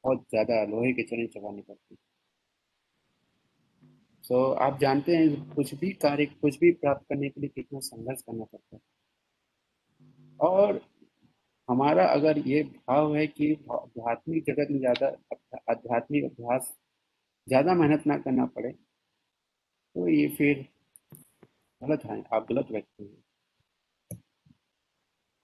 बहुत 0.04 0.22
ज़्यादा 0.30 0.64
लोहे 0.66 0.92
के 0.94 1.04
चने 1.04 1.26
चबाने 1.30 1.62
पड़ते 1.62 1.94
हैं। 1.94 1.98
तो 4.24 4.44
आप 4.60 4.80
जानते 4.80 5.16
हैं 5.16 5.56
कुछ 5.56 5.74
भी 5.76 5.90
कार्य, 5.96 6.26
कुछ 6.26 6.60
भी 6.60 6.72
प्राप्त 6.74 7.06
करने 7.10 7.30
के 7.30 7.42
लिए 7.42 7.50
कितना 7.52 7.80
संघर्ष 7.82 8.22
करना 8.22 8.44
पड़ता 8.46 8.76
है। 8.76 8.82
और 10.40 10.82
हमारा 11.70 12.06
अगर 12.08 12.38
ये 12.40 12.64
भाव 12.64 13.16
है 13.16 13.26
कि 13.28 13.52
आध्यात्मिक 13.72 14.44
जगत 14.46 14.72
में 14.72 14.80
ज़्यादा 14.80 15.08
आध्यात्मिक 15.72 16.24
अभ्यास 16.26 16.74
ज़्यादा 17.48 17.74
मेहनत 17.74 18.08
ना 18.08 18.18
करना 18.18 18.46
पड़े 18.46 18.76
तो 19.96 20.08
ये 20.08 20.28
फिर 20.28 20.66
गलत 21.82 22.06
है, 22.06 22.24
आप 22.34 22.48
गलत 22.50 22.72
व्यक्ति 22.72 23.04
हैं। 23.04 23.24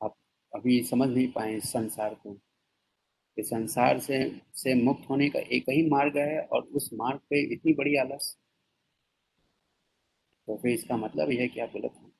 आप 0.01 0.15
अभी 0.53 0.81
समझ 0.83 1.09
नहीं 1.09 1.27
पाए 1.27 1.55
इस 1.55 1.71
संसार 1.71 2.13
को। 2.13 2.33
कि 3.37 3.43
संसार 3.43 3.99
से 3.99 4.17
से 4.55 4.73
मुक्त 4.75 5.09
होने 5.09 5.29
का 5.29 5.39
एक 5.39 5.69
ही 5.69 5.89
मार्ग 5.89 6.17
है 6.17 6.41
और 6.41 6.61
उस 6.75 6.89
मार्ग 6.93 7.19
पे 7.29 7.41
इतनी 7.53 7.73
बड़ी 7.73 7.95
आलस। 7.97 8.35
तो 10.47 10.55
फिर 10.57 10.71
इसका 10.71 10.97
मतलब 10.97 11.31
यह 11.31 11.41
है 11.41 11.47
कि 11.47 11.59
आप 11.59 11.71
गलत 11.75 11.93
हैं। 11.95 12.11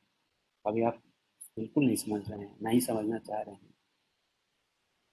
अभी 0.66 0.84
आप 0.84 1.02
बिल्कुल 1.58 1.86
नहीं 1.86 1.96
समझ 1.96 2.22
रहे 2.32 2.40
हैं 2.40 2.56
नहीं 2.64 2.80
समझना 2.80 3.18
चाह 3.20 3.42
रहे 3.42 3.56
हैं। 3.56 3.74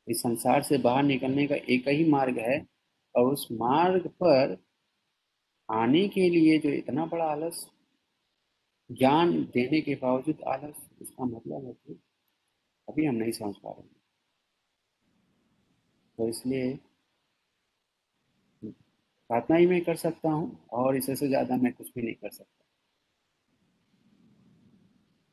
इस 0.09 0.21
संसार 0.23 0.63
से 0.63 0.79
बाहर 0.79 1.03
निकलने 1.03 1.47
का 1.47 1.55
एक 1.69 1.89
ही 1.89 2.05
मार्ग 2.11 2.39
है 2.39 2.59
और 3.19 3.33
उस 3.33 3.47
मार्ग 3.53 4.07
पर 4.23 4.57
आने 5.69 6.07
के 6.09 6.29
लिए 6.31 6.59
जो 6.59 6.71
इतना 6.71 7.07
बड़ा 7.07 7.25
आलस, 7.25 7.67
ज्ञान 8.91 9.33
देने 9.55 9.81
के 9.81 9.95
बावजूद 9.95 10.43
आलस, 10.49 10.77
इसका 11.03 11.25
मतलब 11.27 11.67
है 11.67 11.73
कि 11.73 12.01
अभी 12.89 13.07
हम 13.07 13.15
नहीं 13.15 13.33
समझ 13.33 13.55
पा 13.57 13.71
रहे 13.71 13.83
हैं। 13.83 13.97
तो 16.19 16.29
इसलिए 16.29 16.79
प्रार्थना 19.31 19.57
ही 19.57 19.67
मैं 19.67 19.81
कर 19.85 19.97
सकता 19.97 20.31
हूँ 20.31 20.59
और 20.73 20.97
इससे 20.97 21.15
से 21.17 21.29
ज़्यादा 21.29 21.57
मैं 21.57 21.73
कुछ 21.73 21.91
भी 21.95 22.03
नहीं 22.03 22.15
कर 22.15 22.31
सकता। 22.31 22.65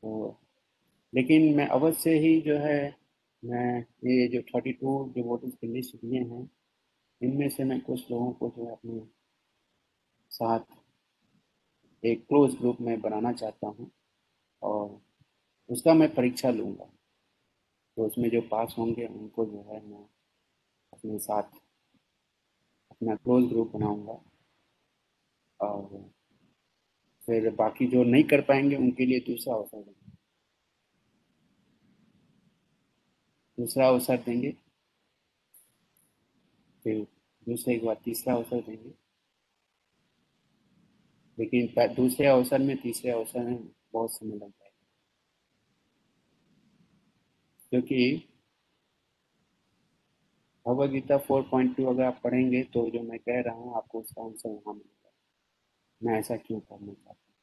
तो 0.02 0.38
लेकिन 1.12 1.54
मैं 1.56 1.66
अवश्य 1.68 2.18
ही 2.18 2.40
जो 2.40 2.56
है, 2.58 2.96
मैं 3.42 3.78
ये 3.78 4.26
जो 4.28 4.42
थर्टी 4.44 4.72
टू 4.72 5.02
डिवोटीज 5.14 5.54
की 5.60 5.66
लिस्ट 5.66 5.96
दिए 5.96 6.20
हैं 6.20 6.44
इनमें 7.22 7.48
से 7.48 7.64
मैं 7.64 7.80
कुछ 7.80 8.10
लोगों 8.10 8.32
को 8.32 8.48
जो 8.56 8.66
है 8.66 8.72
अपने 8.72 9.00
साथ 10.30 10.60
एक 12.04 12.26
क्लोज 12.26 12.54
ग्रुप 12.54 12.80
में 12.80 13.00
बनाना 13.00 13.32
चाहता 13.32 13.66
हूँ 13.66 13.90
और 14.62 15.00
उसका 15.68 15.94
मैं 15.94 16.14
परीक्षा 16.14 16.50
लूँगा। 16.50 16.84
तो 17.96 18.06
उसमें 18.06 18.28
जो 18.30 18.40
पास 18.40 18.74
होंगे, 18.78 19.06
उनको 19.06 19.44
जो 19.46 19.62
है 19.68 19.86
मैं 19.86 20.04
अपने 20.92 21.18
साथ 21.18 21.42
अपना 22.90 23.14
क्लोज 23.16 23.48
ग्रुप 23.48 23.72
बनाऊँगा 23.76 24.20
और 25.60 26.10
फिर 27.26 27.50
बाकी 27.54 27.86
जो 27.86 28.02
नहीं 28.04 28.24
कर 28.24 28.40
पाएँगे, 28.40 28.76
उनके 28.76 29.06
लिए 29.06 29.20
दूसरा 29.20 29.54
अवसर 29.54 29.82
देंगे। 29.82 30.12
दूसरा 33.58 33.88
अवसर 33.88 34.16
देंगे 34.16 34.54
फिर 36.86 37.06
दूसरे 37.46 37.78
के 37.78 37.94
तीसरा 37.94 38.34
अवसर 38.34 38.60
देंगे। 38.60 38.92
लेकिन 41.38 41.94
दूसरे 41.94 42.26
अवसर 42.26 42.58
में 42.58 42.76
तीसरे 42.76 43.10
अवसर 43.10 43.40
में 43.40 43.68
बहुत 43.92 44.12
समय 44.12 44.34
लग 44.34 44.40
जाएगा। 44.40 44.86
क्योंकि 47.70 48.28
भगवत 50.66 50.90
गीता 50.90 51.18
4.2 51.18 51.84
अगर 51.84 52.02
आप 52.04 52.20
पढ़ेंगे 52.24 52.62
तो 52.64 52.88
जो 52.90 53.02
मैं 53.02 53.18
कह 53.18 53.40
रहा 53.40 53.54
हूँ, 53.54 53.74
आपको 53.76 54.00
उसका 54.00 54.22
आंसर 54.22 54.48
वहाँ 54.48 54.74
मिलेगा। 54.74 55.10
मैं 56.02 56.18
ऐसा 56.18 56.36
क्यों 56.36 56.60
करना 56.60 56.92
चाहता 56.92 57.10
हूँ? 57.10 57.34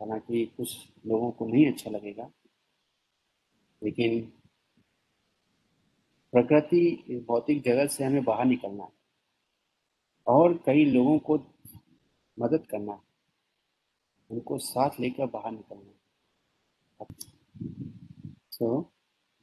हालाँकि 0.00 0.44
कुछ 0.56 0.76
लोगों 1.06 1.30
को 1.30 1.46
नहीं 1.46 1.72
अच्छा 1.72 1.90
लगेगा, 1.90 2.30
लेकिन 3.82 4.32
प्रकृति 6.32 7.24
भौतिक 7.28 7.62
जगत 7.62 7.90
से 7.90 8.04
हमें 8.04 8.24
बाहर 8.24 8.44
निकलना 8.44 8.84
है 8.84 8.92
और 10.26 10.62
कई 10.66 10.84
लोगों 10.84 11.18
को 11.18 11.36
मदद 12.38 12.66
करना 12.70 12.92
है। 12.92 13.00
उनको 14.30 14.58
साथ 14.58 14.90
लेकर 15.00 15.26
बाहर 15.26 15.52
निकलना 15.52 15.92
सो 18.52 18.80
so, 18.82 18.84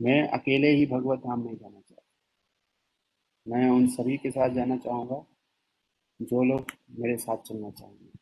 मैं 0.01 0.27
अकेले 0.27 0.69
ही 0.69 0.85
भगवत 0.85 1.19
धाम 1.19 1.43
नहीं 1.43 1.57
जाना 1.57 1.79
चाहता। 1.79 2.03
मैं 3.47 3.69
उन 3.69 3.87
सभी 3.87 4.17
के 4.17 4.31
साथ 4.31 4.49
जाना 4.49 4.77
चाहूँगा 4.77 5.25
जो 6.21 6.43
लोग 6.43 6.71
मेरे 6.91 7.17
साथ 7.17 7.37
चलना 7.37 7.71
चाहेंगे। 7.71 8.19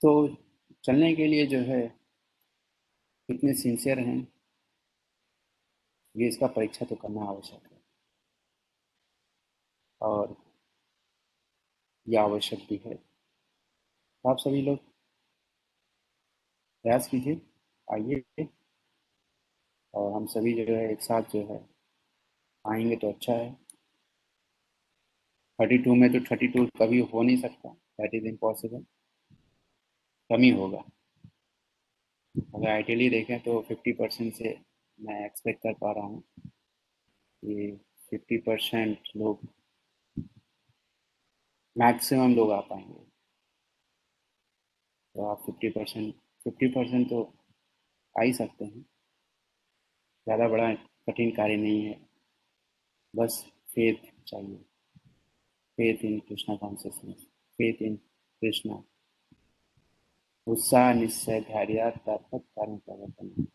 तो 0.00 0.36
चलने 0.84 1.14
के 1.14 1.26
लिए 1.26 1.46
जो 1.46 1.58
है 1.58 1.88
कितने 3.28 3.54
सिंसियर 3.54 3.98
हैं। 3.98 4.31
ये 6.14 6.28
इसका 6.28 6.46
परीक्षा 6.46 6.86
तो 6.86 6.96
करना 6.96 7.24
आवश्यक 7.24 7.62
है। 7.62 7.80
और 10.00 10.36
यह 12.06 12.22
आवश्यक 12.22 12.66
भी 12.68 12.80
है। 12.86 12.94
आप 14.24 14.36
सभी 14.38 14.62
लोग 14.62 14.78
प्रयास 16.84 17.08
कीजिए, 17.08 17.40
आइए 17.88 18.46
और 19.94 20.12
हम 20.12 20.26
सभी 20.26 20.52
जो 20.54 20.74
है 20.74 20.90
एक 20.92 21.02
साथ 21.02 21.22
जो 21.32 21.42
है 21.46 21.58
आएँगे 22.64 22.96
तो 22.96 23.12
अच्छा 23.12 23.32
है। 23.32 23.52
थर्टी 25.58 25.78
टू 25.78 25.94
में 25.94 26.10
तो 26.12 26.20
थर्टी 26.30 26.48
टू 26.48 26.64
कभी 26.78 26.98
हो 27.12 27.22
नहीं 27.22 27.36
सकता 27.36 27.68
दैट 28.00 28.14
इज़ 28.14 28.26
इम्पॉसिबल 28.26 28.84
कम 30.30 30.44
होगा। 30.58 30.78
अगर 32.34 32.68
आइडियली 32.68 33.08
देखें 33.10 33.38
तो 33.40 33.60
फिफ्टी 33.68 33.92
परसेंट 33.92 34.32
से 34.34 34.54
मैं 35.02 35.24
एक्सपेक्ट 35.26 35.62
कर 35.62 35.72
पा 35.72 35.92
रहा 35.92 36.04
हूँ 36.04 36.22
कि 37.42 37.70
फिफ्टी 38.10 38.36
परसेंट 38.38 39.08
लोग 39.16 39.40
मैक्सिमम 41.76 42.34
लोग 42.34 42.50
आ 42.52 42.60
पाएँगे। 42.60 43.04
तो 45.14 45.24
आप 45.24 45.42
फिफ्टी 45.46 45.68
परसेंट 45.70 46.14
फिफ्टी 46.44 46.68
परसेंट 46.68 47.08
तो 47.10 47.22
आ 48.16 48.22
ही 48.22 48.32
सकते 48.32 48.64
हैं। 48.64 48.80
ज़्यादा 50.26 50.48
बड़ा 50.48 50.72
कठिन 51.08 51.30
कार्य 51.30 51.56
नहीं 51.56 51.84
है। 51.84 51.98
बस 53.14 53.42
फेथ 53.74 54.10
चाहिए। 54.26 54.56
Faith 55.78 56.04
in 56.04 56.18
Krishna 56.28 56.56
consciousness 56.56 57.26
faith 57.58 57.82
in 57.82 57.96
Krishna 58.42 58.82
उत्साह, 60.46 60.92
निश्चय, 60.94 61.40
धैर्य 61.40 61.90
तत्पत 62.06 62.44
कारण 62.58 62.76
प्रवर्तन। 62.76 63.46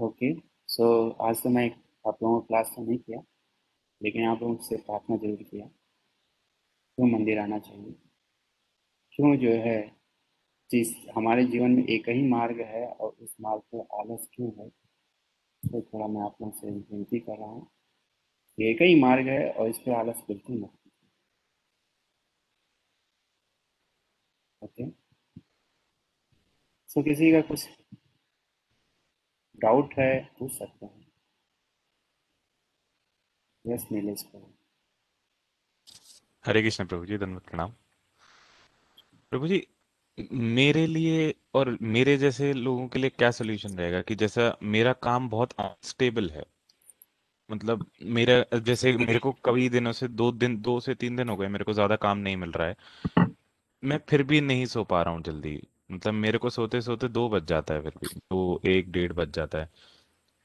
ओके। 0.00 0.32
सो, 0.68 1.10
आज 1.10 1.42
तो 1.42 1.48
मैं 1.48 1.64
आप 2.08 2.18
लोगों 2.22 2.40
को 2.40 2.46
क्लास 2.46 2.72
तो 2.76 2.82
नहीं 2.82 2.98
किया, 2.98 3.22
लेकिन 4.00 4.26
आप 4.26 4.42
लोगों 4.42 4.56
से 4.56 4.76
प्रार्थना 4.76 5.16
ज़रूर 5.16 5.42
किया। 5.42 5.66
क्यों 6.98 7.08
मंदिर 7.10 7.38
आना 7.38 7.58
चाहिए? 7.58 7.94
क्यों 9.12 9.36
जो 9.36 9.50
है, 9.50 9.80
जिस 10.70 10.94
हमारे 11.16 11.44
जीवन 11.44 11.70
में 11.70 11.84
एक 11.86 12.08
ही 12.08 12.22
मार्ग 12.28 12.60
है 12.60 12.86
और 12.86 13.16
उस 13.22 13.36
मार्ग 13.40 13.62
पर 13.74 13.86
आलस 14.00 14.28
क्यों 14.34 14.50
है? 14.58 14.68
तो 15.62 15.80
थोड़ा 15.82 16.06
मैं 16.06 16.22
आप 16.22 16.36
लोगों 16.42 16.50
से 16.60 16.70
विनती 16.70 17.18
कर 17.20 17.38
रहा 17.38 17.48
हूँ 17.48 17.68
एक 18.58 18.82
ही 18.82 19.00
मार्ग 19.00 19.28
है 19.28 19.50
और 19.52 19.68
इस 19.68 19.78
पर 19.78 19.92
आलस 19.92 20.22
बिल्कुल 20.28 20.60
मत 20.60 20.72
ओके। 24.62 24.84
सो, 26.88 27.02
किसी 27.02 27.30
का 27.32 27.40
कुछ 27.40 27.68
डाउट 29.62 29.94
है 29.98 30.12
पूछ 30.38 30.52
सकते 30.52 30.86
हैं। 30.86 31.06
यस 33.64 33.86
नीलेश 33.92 34.24
हरे 36.44 36.62
कृष्ण 36.62 36.84
प्रभु 36.86 37.06
जी, 37.06 37.18
धन्यवाद, 37.18 37.42
प्रणाम। 37.42 37.72
प्रभु 39.30 39.48
जी, 39.48 39.66
मेरे 40.32 40.86
लिए 40.86 41.34
और 41.54 41.76
मेरे 41.82 42.16
जैसे 42.16 42.52
लोगों 42.52 42.86
के 42.88 42.98
लिए 42.98 43.10
क्या 43.10 43.30
सोल्यूशन 43.30 43.76
रहेगा 43.78 44.00
कि 44.02 44.14
जैसा 44.14 44.56
मेरा 44.62 44.92
काम 45.02 45.28
बहुत 45.28 45.52
अनस्टेबल 45.60 46.30
है 46.30 46.44
मतलब 47.50 47.84
मेरा, 48.02 48.58
जैसे 48.58 48.92
मेरे 48.92 49.18
को 49.18 49.32
कई 49.44 49.68
दिनों 49.68 49.92
से 49.92 50.08
दो 50.08 50.30
दिन, 50.32 50.56
दो 50.60 50.78
से 50.80 50.94
तीन 50.94 51.16
दिन 51.16 51.28
हो 51.28 51.36
गए, 51.36 51.48
मेरे 51.48 51.64
को 51.64 51.72
ज़्यादा 51.72 51.96
काम 51.96 52.18
नहीं 52.18 52.36
मिल 52.36 52.52
रहा 52.52 52.68
है, 52.68 52.76
मैं 53.82 53.98
फिर 54.08 54.22
भी 54.22 54.40
नहीं 54.40 54.66
सो 54.66 54.84
पा 54.84 55.02
रहा 55.02 55.14
हूँ 55.14 55.22
जल्दी। 55.22 55.60
मतलब 55.90 56.14
मेरे 56.14 56.38
को 56.38 56.50
सोते 56.50 56.80
सोते 56.80 57.08
दो 57.10 57.28
बज 57.28 57.46
जाता 57.46 57.74
है 57.74 57.82
फिर 57.82 57.92
भी, 57.94 58.06
दो, 58.08 58.60
एक, 58.66 58.90
डेढ़ 58.92 59.12
बज 59.12 59.32
जाता 59.32 59.58
है। 59.58 59.68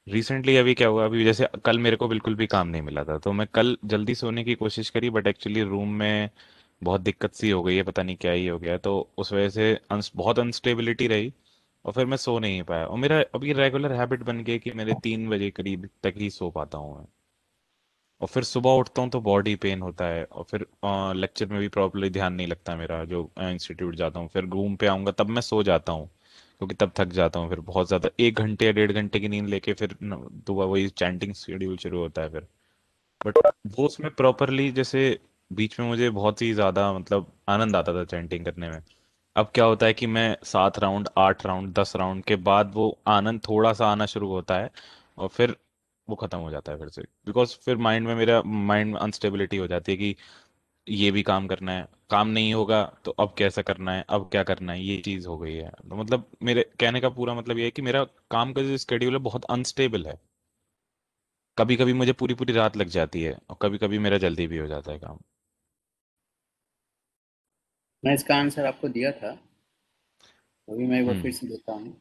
रिसेंटली 0.06 0.56
अभी 0.56 0.74
क्या 0.74 0.88
हुआ, 0.88 1.04
अभी 1.04 1.24
जैसे 1.24 1.48
कल 1.64 1.78
मेरे 1.78 1.96
को 1.96 2.08
बिल्कुल 2.08 2.34
भी 2.36 2.46
काम 2.48 2.68
नहीं 2.68 2.82
मिला 2.82 3.04
था 3.04 3.18
तो 3.18 3.32
मैं 3.32 3.46
कल 3.54 3.76
जल्दी 3.84 4.14
सोने 4.14 4.44
की 4.44 4.54
कोशिश 4.56 4.90
करी 4.90 5.10
बट 5.10 5.26
एक्चुअली 5.26 5.62
रूम 5.64 5.92
में 5.94 6.30
बहुत 6.82 7.00
दिक्कत 7.00 7.34
सी 7.34 7.50
हो 7.50 7.62
गई 7.62 7.76
है, 7.76 7.82
पता 7.82 8.02
नहीं 8.02 8.16
क्या 8.16 8.32
ही 8.32 8.46
हो 8.46 8.58
गया 8.58 8.76
तो 8.78 8.98
उस 9.18 9.32
वजह 9.32 9.48
से 9.50 9.78
बहुत 10.16 10.38
अनस्टेबिलिटी 10.38 11.06
रही 11.06 11.32
और 11.84 11.92
फिर 11.92 12.06
मैं 12.06 12.16
सो 12.18 12.38
नहीं 12.38 12.62
पाया। 12.62 12.86
और 12.86 12.98
मेरा 12.98 13.20
अभी 13.34 13.52
रेगुलर 13.54 13.92
हैबिट 13.92 14.22
बन 14.24 14.42
गया 14.44 14.58
कि 14.58 14.72
मेरे 14.72 14.94
तीन 15.02 15.28
बजे 15.30 15.50
करीब 15.50 15.88
तक 16.02 16.14
ही 16.16 16.30
सो 16.30 16.50
पाता 16.50 16.78
हूँ 16.78 16.98
मैं। 16.98 17.06
और 18.20 18.28
फिर 18.28 18.42
सुबह 18.44 18.70
उठता 18.72 19.02
हूँ 19.02 19.10
तो 19.10 19.20
बॉडी 19.22 19.54
पेन 19.56 19.82
होता 19.82 20.04
है 20.06 20.24
और 20.24 20.44
फिर 20.50 20.66
लेक्चर 21.16 21.46
में 21.46 21.58
भी 21.60 21.68
प्रॉपरली 21.68 22.10
ध्यान 22.10 22.32
नहीं 22.34 22.46
लगता 22.46 22.76
मेरा, 22.76 23.04
जो 23.04 23.30
इंस्टीट्यूट 23.40 23.94
जाता 23.96 24.20
हूँ, 24.20 24.28
फिर 24.28 24.44
रूम 24.46 24.76
पे 24.76 24.86
आऊँगा 24.86 25.12
तब 25.12 25.30
मैं 25.30 25.40
सो 25.42 25.62
जाता 25.62 25.92
हूँ, 25.92 26.06
क्योंकि 26.60 26.74
तब 26.76 26.92
थक 26.98 27.08
जाता 27.12 27.40
हूँ, 27.40 27.48
फिर 27.48 27.60
बहुत 27.62 27.88
ज़्यादा, 27.88 28.08
एक 28.20 28.38
घंटे 28.38 28.66
या 28.66 28.72
डेढ़ 28.72 28.92
घंटे 28.92 29.20
की 29.20 29.28
नींद 29.28 29.48
लेके 29.48 29.72
फिर 29.74 29.96
दुआ, 30.02 30.64
वही 30.64 30.88
चैंटिंग 30.90 31.34
शेड्यूल 31.34 31.76
शुरू 31.76 31.98
होता 31.98 32.22
है 32.22 32.30
फिर। 32.30 32.46
बट 33.20 33.38
वो 33.68 33.86
उसमें 33.86 34.10
प्रॉपरली 34.14 34.70
जैसे 34.72 35.18
बीच 35.50 35.78
में 35.80 35.86
मुझे 35.88 36.10
बहुत 36.12 36.42
ही 36.42 36.52
ज़्यादा 36.54 36.92
मतलब 36.92 37.32
आनंद 37.48 37.76
आता 37.76 37.92
था 37.94 38.04
चैंटिंग 38.06 38.44
करने 38.44 38.68
में। 38.70 38.80
अब 39.36 39.50
क्या 39.54 39.64
होता 39.64 39.86
है 39.86 39.94
कि 39.94 40.06
मैं 40.08 40.36
सात 40.44 40.78
राउंड 40.78 41.08
आठ 41.18 41.44
राउंड 41.46 41.72
दस 41.74 41.92
राउंड 41.96 42.24
के 42.24 42.36
बाद 42.44 42.72
वो 42.74 42.86
आनंद 43.08 43.40
थोड़ा 43.40 43.72
सा 43.72 43.86
आना 43.86 44.06
शुरू 44.06 44.28
होता 44.28 44.58
है 44.58 44.70
और 45.18 45.28
फिर 45.28 45.56
वो 46.08 46.16
खत्म 46.16 46.38
हो 46.38 46.50
जाता 46.50 46.72
है 46.72 46.78
फिर 46.78 46.88
से। 46.88 47.02
बिकॉज़ 47.26 47.56
फिर 47.64 47.76
माइंड 47.78 48.06
में 48.06 48.14
मेरा 48.14 48.42
माइंड 48.46 48.92
में 48.92 49.00
अनस्टेबिलिटी 49.00 49.56
हो 49.56 49.66
जाती 49.66 49.92
है 49.92 49.98
कि 49.98 50.16
ये 50.86 51.10
भी 51.10 51.22
काम 51.22 51.46
करना 51.46 51.72
है 51.72 51.86
काम 52.10 52.28
नहीं 52.28 52.52
होगा 52.54 52.82
तो 53.04 53.10
अब 53.20 53.34
कैसा 53.38 53.62
करना 53.62 53.92
है 53.92 54.04
अब 54.10 54.28
क्या 54.32 54.42
करना 54.42 54.72
है 54.72 54.82
ये 54.82 54.96
चीज़ 55.02 55.26
हो 55.28 55.38
गई 55.38 55.54
है। 55.54 55.70
तो 55.90 55.96
मतलब 55.96 56.30
मेरे 56.42 56.62
कहने 56.80 57.00
का 57.00 57.08
पूरा 57.10 57.34
मतलब 57.34 57.58
ये 57.58 57.64
है 57.64 57.70
कि 57.70 57.82
मेरा 57.82 58.04
काम 58.30 58.52
का 58.52 58.62
जो 58.62 58.76
स्केड्यूल 58.76 59.14
है 59.14 59.20
बहुत 59.20 59.44
अनस्टेबल 59.50 60.06
है। 60.06 60.18
कभी 61.58 61.76
कभी 61.76 61.92
मुझे 61.92 62.12
पूरी 62.12 62.34
पूरी 62.34 62.52
रात 62.52 62.76
लग 62.76 62.88
जाती 62.88 63.22
है 63.22 63.32
और 63.50 63.56
कभी 63.62 63.78
कभी 63.78 63.98
मेरा 63.98 64.18
जल्दी 64.18 64.46
भी 64.46 64.58
हो 64.58 64.66
जाता 64.66 64.92
है 64.92 64.98
काम। 64.98 65.18
मैं 68.02 68.14
इसका 68.14 68.34
आंसर 68.36 68.66
आपको 68.66 68.88
दिया 68.88 69.10
था। 69.12 69.30
अभी 70.68 70.86
मैं 70.86 70.98
एक 71.00 71.06
बार 71.06 71.14
हम्म। 71.14 71.22
फिर 71.22 71.32
से 71.32 71.46
देता 71.46 71.72
हूँ। 71.72 72.00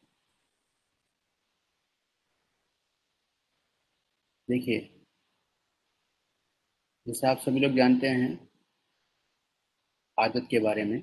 देखिए, 4.47 4.79
जैसे 7.07 7.27
आप 7.27 7.37
सभी 7.39 7.59
लोग 7.59 7.75
जानते 7.77 8.07
हैं 8.07 8.27
आदत 10.17 10.47
के 10.51 10.59
बारे 10.59 10.83
में, 10.83 11.01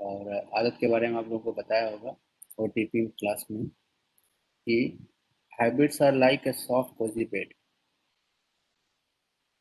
और 0.00 0.32
आदत 0.58 0.76
के 0.80 0.88
बारे 0.88 1.08
में 1.08 1.18
आप 1.18 1.24
लोगों 1.24 1.38
को 1.38 1.52
बताया 1.52 1.90
होगा 1.90 2.16
और 2.58 2.68
टीपी 2.68 3.06
क्लास 3.08 3.46
में 3.50 3.66
कि 3.66 4.76
habits 5.52 6.02
are 6.02 6.14
like 6.14 6.46
a 6.46 6.52
soft 6.54 6.96
cosy 6.98 7.24
bed 7.24 7.54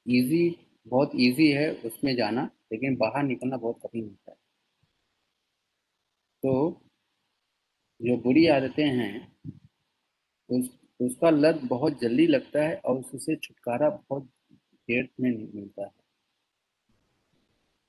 easy 0.05 0.43
बहुत 0.88 1.12
इजी 1.16 1.49
है 1.51 1.72
उसमें 1.86 2.16
जाना, 2.16 2.43
लेकिन 2.72 2.95
बाहर 2.97 3.24
निकलना 3.24 3.58
बहुत 3.58 3.80
कठिन 3.84 4.03
होता 4.03 4.32
है। 4.32 4.38
तो 6.43 6.82
जो 7.99 8.18
बुरी 8.24 8.45
आदतें 8.47 8.86
हैं, 8.86 9.14
उस 10.49 10.70
उसका 11.02 11.30
लत 11.30 11.62
बहुत 11.64 12.00
जल्दी 12.00 12.28
लगता 12.28 12.64
है 12.64 12.76
और 12.76 13.00
उससे 13.00 13.36
छुटकारा 13.36 13.89
बहुत 13.89 14.24
देर 14.54 15.10
में 15.22 15.32
मिलता 15.56 15.84
है। 15.84 15.91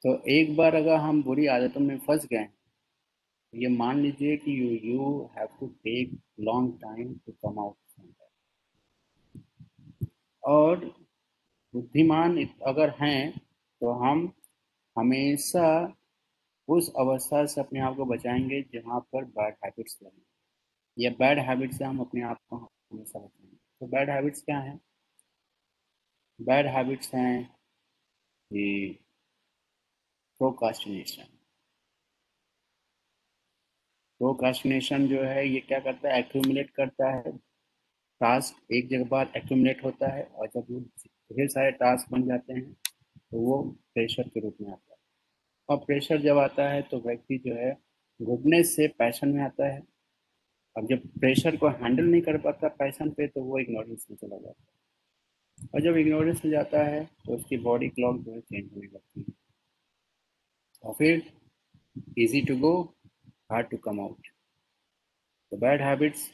तो 0.02 0.22
एक 0.28 0.56
बार 0.56 0.74
अगर 0.74 0.94
हम 0.94 1.22
बुरी 1.22 1.46
आदतों 1.46 1.80
में 1.80 1.98
फंस 1.98 2.26
गए 2.26 2.44
तो 2.44 3.59
ये 3.59 3.68
मान 3.68 4.00
लीजिए 4.00 4.36
कि 4.36 4.61
you 4.61 4.92
you 4.92 5.30
have 5.38 5.48
to 5.61 5.66
take 5.66 6.20
long 6.40 6.78
time 6.82 7.14
to 7.14 7.32
come 7.32 7.59
out 7.59 7.76
और 10.44 10.84
बुद्धिमान 11.74 12.44
अगर 12.66 12.90
हैं 12.90 13.38
तो 13.80 13.92
हम 13.92 14.32
हमेशा 14.98 15.94
उस 16.68 16.92
अवस्था 16.96 17.46
से 17.46 17.61
अपने 17.61 17.80
आप 17.80 17.96
को 17.96 18.04
बचाएँगे 18.04 18.62
जहाँ 18.62 19.00
पर 19.00 19.24
बैड 19.24 19.54
हैबिट्स 19.64 19.98
लगे 20.02 20.22
या 21.04 21.11
बैड 21.11 21.38
हैबिट 21.38 21.72
से 21.72 21.84
हम 21.84 22.00
अपने 22.00 22.22
आप 22.22 22.38
को 22.50 22.72
हमेशा 22.91 23.18
बचाएँगे 23.18 23.57
तो 23.80 23.86
बैड 23.86 24.11
हैबिट्स 24.11 24.43
क्या 24.43 24.59
हैं? 24.59 24.78
बैड 26.41 26.66
हैबिट्स 26.66 27.14
हैं 27.14 27.45
कि 28.51 28.99
प्रोकास्टिनेशन 30.41 31.28
प्रोकास्टिनेशन 34.20 35.07
जो 35.09 35.22
है, 35.22 35.47
ये 35.49 35.61
क्या 35.61 35.78
करता 35.80 36.12
है? 36.12 36.18
एक्यूमुलेट 36.18 36.70
करता 36.70 37.11
है। 37.11 37.32
टास्क 38.20 38.72
एक 38.74 38.89
जगह 38.91 39.05
बाद 39.09 39.32
एक्यूमुलेट 39.36 39.84
होता 39.84 40.12
है 40.14 40.24
और 40.24 40.49
जब 40.49 40.66
वो 40.70 40.80
ढेर 41.30 41.49
सारे 41.49 41.70
टास्क 41.72 42.12
बन 42.12 42.26
जाते 42.28 42.53
हैं 42.53 42.72
तो 42.72 43.41
वो 43.41 43.62
प्रेशर 43.95 44.28
के 44.28 44.41
रूप 44.41 44.57
में 44.61 44.70
आता 44.72 44.93
है। 44.93 44.99
और 45.68 45.84
प्रेशर 45.86 46.20
जब 46.22 46.39
आता 46.39 46.68
है 46.70 46.82
तो 46.82 47.01
व्यक्ति 47.01 47.39
जो 47.47 47.55
है, 47.57 47.72
घुटने 48.20 48.62
से 48.64 48.89
पैशन 48.99 49.28
में 49.28 49.43
आता 49.45 49.68
है। 49.68 49.82
अब 50.78 50.86
जब 50.86 51.06
प्रेशर 51.20 51.56
को 51.56 51.68
हैंडल 51.68 52.04
नहीं 52.04 52.22
कर 52.22 52.38
पाता 52.40 52.68
पैशन 52.78 53.10
पे 53.10 53.26
तो 53.28 53.42
वो 53.44 53.58
इग्नोरेंस 53.58 54.06
में 54.10 54.16
चला 54.16 54.36
जाता 54.36 54.62
है। 54.62 55.68
और 55.74 55.80
जब 55.82 55.96
इग्नोरेंस 55.96 56.44
में 56.44 56.50
जाता 56.52 56.82
है 56.84 57.04
तो 57.24 57.34
उसकी 57.34 57.56
बॉडी 57.62 57.88
क्लॉक 57.88 58.20
जो 58.24 58.32
है 58.32 58.40
चेंज 58.40 58.70
होने 58.72 58.86
लगती 58.86 59.20
है। 59.20 59.34
और 60.84 60.94
फिर 60.94 61.22
easy 62.18 62.40
to 62.48 62.54
go, 62.60 62.72
hard 63.50 63.66
to 63.70 63.78
come 63.86 64.00
out 64.02 64.28
तो 65.52 65.56
बैड 65.56 65.82
हैबिट्स 65.82 66.28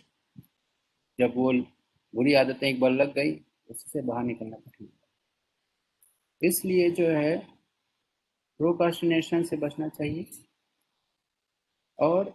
जब 1.19 1.33
वो 1.37 1.53
बुरी 2.15 2.35
आदतें 2.35 2.67
एक 2.69 2.81
बार 2.81 2.91
लग 2.91 3.13
गई, 3.15 3.33
उससे 3.71 4.03
बाहर 4.03 4.25
निकलना 4.25 4.57
कठिन 4.57 4.89
इसलिए 6.43 6.91
जो 6.91 7.07
है 7.09 7.37
प्रोकास्टिनेशन 8.61 9.43
से 9.45 9.57
बचना 9.57 9.89
चाहिए। 9.89 10.27
और 11.99 12.33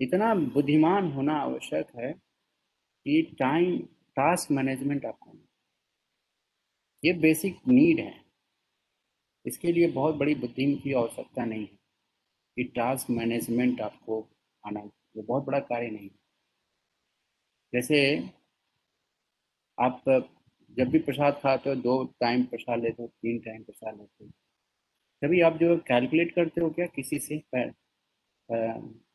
इतना 0.00 0.34
बुद्धिमान 0.34 1.10
होना 1.12 1.34
आवश्यक 1.36 1.90
है 1.96 2.12
कि 2.12 3.22
टाइम 3.38 3.78
टास्क 4.16 4.50
मैनेजमेंट 4.50 5.04
आपको 5.06 5.36
ये 7.04 7.12
बेसिक 7.12 7.58
नीड 7.68 8.00
है। 8.00 8.14
इसके 9.46 9.72
लिए 9.72 9.90
बहुत 9.92 10.14
बड़ी 10.14 10.34
बुद्धि 10.34 10.74
की 10.76 10.92
आवश्यकता 10.92 11.44
नहीं 11.44 11.60
है 11.60 11.78
कि 12.56 12.64
टास्क 12.76 13.10
मैनेजमेंट 13.10 13.80
आपको 13.80 14.20
आना, 14.64 14.80
ये 15.16 15.22
बहुत 15.22 15.44
बड़ा 15.44 15.58
कार्य 15.60 15.90
नहीं 15.90 16.08
है। 16.08 16.18
जैसे 17.72 18.00
आप 19.78 20.02
जब 20.70 20.88
भी 20.88 20.98
प्रसाद 20.98 21.40
खाते 21.42 21.70
हो, 21.70 21.76
दो 21.76 22.04
टाइम 22.20 22.44
प्रसाद 22.44 22.82
लेते 22.82 23.02
हो, 23.02 23.08
तीन 23.08 23.38
टाइम 23.38 23.62
प्रसाद 23.62 23.96
लेते 23.98 24.24
हो, 24.24 24.30
तभी 25.22 25.40
आप 25.40 25.56
जो 25.56 25.76
कैलकुलेट 25.86 26.34
करते 26.34 26.60
हो 26.60 26.70
क्या 26.70 26.86
किसी 26.86 27.18
से? 27.18 27.38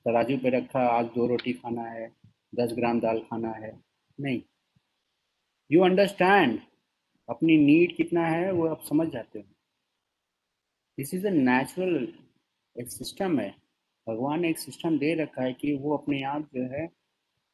तराजू 0.06 0.38
पे 0.38 0.50
रखा, 0.50 0.80
आज 0.88 1.06
दो 1.06 1.28
रोटी 1.28 1.54
खाना 1.54 1.84
है, 1.84 2.08
दस 2.56 2.74
ग्राम 2.74 3.00
दाल 3.00 3.20
खाना 3.20 3.52
है। 3.52 3.72
नहीं। 4.20 4.42
यू 5.72 5.84
अंडरस्टैंड 5.84 6.60
अपनी 7.30 7.58
नीड 7.58 7.96
कितना 7.96 8.26
है, 8.28 8.52
वो 8.52 8.68
आप 8.68 8.84
समझ 8.90 9.08
जाते 9.08 9.40
हो। 9.40 9.46
दिस 10.98 11.14
इज़ 11.14 11.28
नेचुरल 11.28 12.08
एक 12.76 12.88
सिस्टम 12.88 13.40
है। 13.40 13.50
भगवान 14.08 14.40
ने 14.40 14.50
एक 14.50 14.60
सिस्टम 14.60 14.98
दे 14.98 15.14
रखा 15.16 15.44
है 15.44 15.54
कि 15.54 15.74
वो 15.74 15.98
अपने 15.98 16.22
आप 16.24 16.50
जो 16.56 16.64
है, 16.74 16.86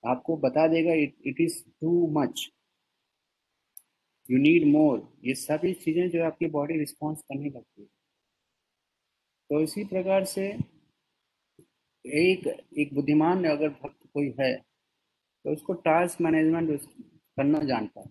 आपको 0.03 0.37
बता 0.37 0.67
देगा 0.67 0.93
it 0.93 1.41
is 1.41 1.63
too 1.81 2.07
much 2.11 2.49
you 4.29 4.37
need 4.37 4.65
more 4.67 4.97
ये 5.25 5.33
सभी 5.35 5.73
चीज़ें 5.73 6.09
जो 6.09 6.19
है 6.19 6.25
आपकी 6.25 6.47
बॉडी 6.49 6.77
रिस्पॉन्स 6.79 7.21
करने 7.21 7.49
लगती 7.49 7.81
है। 7.81 7.87
तो 9.49 9.61
इसी 9.61 9.83
प्रकार 9.83 10.25
से 10.25 10.51
एक 12.05 12.47
एक 12.79 12.93
बुद्धिमान 12.95 13.43
अगर 13.47 13.69
भक्त 13.71 14.07
कोई 14.13 14.33
है 14.39 14.53
तो 15.45 15.53
उसको 15.53 15.73
टास्क 15.85 16.21
मैनेजमेंट 16.21 16.79
करना 17.37 17.59
जानता 17.65 18.01
है। 18.01 18.09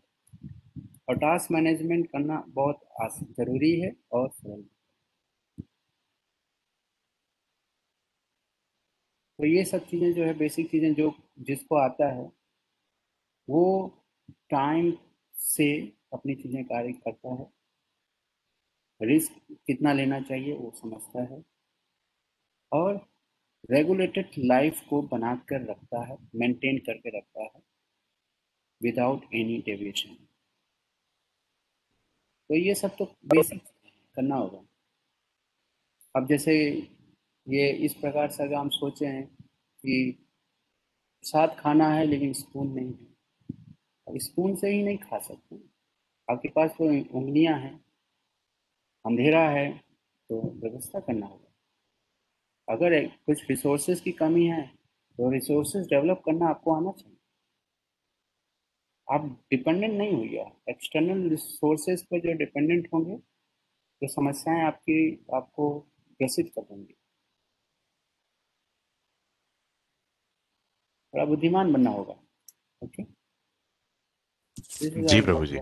और 1.08 1.16
टास्क 1.18 1.50
मैनेजमेंट 1.52 2.06
करना 2.08 2.42
बहुत 2.50 2.80
ज़रूरी 3.32 3.80
है 3.80 3.92
और 4.12 4.28
सरल 4.30 4.64
तो 9.38 9.46
ये 9.46 9.64
सब 9.64 9.84
चीज़ें 9.86 10.12
जो 10.14 10.24
है 10.24 10.32
बेसिक 10.38 10.70
चीज़ें 10.70 10.92
जो, 10.94 11.12
जिसको 11.40 11.76
आता 11.76 12.08
है, 12.12 12.30
वो 13.48 13.62
टाइम 14.50 14.92
से 15.34 15.70
अपनी 16.14 16.34
चीज़ें 16.34 16.62
कार्य 16.64 16.92
करता 16.94 17.34
है। 17.34 17.50
रिस्क 19.00 19.32
कितना 19.66 19.92
लेना 19.92 20.20
चाहिए, 20.20 20.54
वो 20.54 20.70
समझता 20.76 21.22
है। 21.24 21.42
और 22.72 23.00
रेगुलेटेड 23.68 24.30
लाइफ 24.38 24.80
को 24.88 25.00
बना 25.08 25.34
कर 25.48 25.66
रखता 25.66 26.04
है 26.04 26.16
मेंटेन 26.34 26.78
करके 26.78 27.16
रखता 27.18 27.42
है 27.44 27.62
विदाउट 28.80 29.34
एनी 29.34 29.58
डेविएशन 29.66 30.14
तो 32.50 32.54
ये 32.56 32.74
सब 32.74 32.96
तो 32.98 33.04
बेसिक 33.26 33.62
करना 34.16 34.36
होगा। 34.36 34.62
अब 36.14 36.26
जैसे 36.28 36.54
ये 37.46 37.68
इस 37.84 37.94
प्रकार 37.94 38.30
से 38.30 38.42
अगर 38.44 38.54
हम 38.54 38.68
सोचे 38.68 39.06
हैं 39.06 39.24
कि 39.26 40.26
साथ 41.24 41.54
खाना 41.58 41.88
है 41.88 42.04
लेकिन 42.06 42.32
स्पून 42.32 42.72
नहीं 42.72 42.86
है, 42.86 43.06
अब 44.06 44.18
स्पून 44.18 44.56
से 44.56 44.70
ही 44.70 44.82
नहीं 44.82 44.98
खा 44.98 45.18
सकते। 45.18 45.56
आपके 46.28 46.48
पास 46.48 46.70
तो 46.70 46.84
उंगलियाँ 47.18 47.58
हैं, 47.58 47.74
अंधेरा 49.04 49.48
है 49.50 49.70
तो 50.30 50.40
व्यवस्था 50.56 51.00
करना 51.00 51.26
होगा। 51.26 51.49
अगर 52.70 52.92
एक- 52.92 53.16
कुछ 53.26 53.50
रिसोर्सेज 53.50 54.00
की 54.00 54.12
कमी 54.12 54.46
है 54.46 54.66
तो 55.18 55.30
रिसोर्सेज 55.30 55.86
डेवलप 55.86 56.22
करना 56.26 56.48
आपको 56.48 56.74
आना 56.74 56.92
चाहिए। 56.92 57.16
आप 59.08 59.24
डिपेंडेंट 59.50 59.94
नहीं 59.94 60.12
होइए। 60.12 60.44
एक्सटर्नल 60.68 61.28
रिसोर्सेज 61.30 62.02
पर 62.06 62.20
जो 62.20 62.32
डिपेंडेंट 62.38 62.88
होंगे 62.94 63.16
तो 64.02 64.08
समस्याएँ 64.08 64.62
आपकी 64.62 65.26
आपको 65.34 65.70
ग्रसित 66.20 66.52
कर 66.54 66.62
देंगी। 66.62 66.94
थोड़ा 71.14 71.24
बुद्धिमान 71.24 71.72
बनना 71.72 71.90
होगा 71.90 72.14
ओके 72.84 73.02
जी 75.08 75.20
प्रभु 75.20 75.46
जी। 75.46 75.58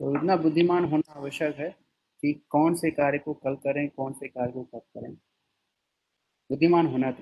तो 0.00 0.16
इतना 0.16 0.36
बुद्धिमान 0.36 0.84
होना 0.84 1.12
आवश्यक 1.12 1.56
है 1.56 1.89
कि 2.22 2.46
कौन 2.48 2.74
से 2.74 2.90
कार्य 2.90 3.18
को 3.18 3.34
कल 3.34 3.54
करें, 3.54 3.88
कौन 3.88 4.12
से 4.12 4.28
कार्य 4.28 4.52
को 4.52 4.62
कब 4.62 4.78
करें। 4.78 5.14
बुद्धिमान 6.50 6.86
होना 6.86 7.10
तो 7.10 7.18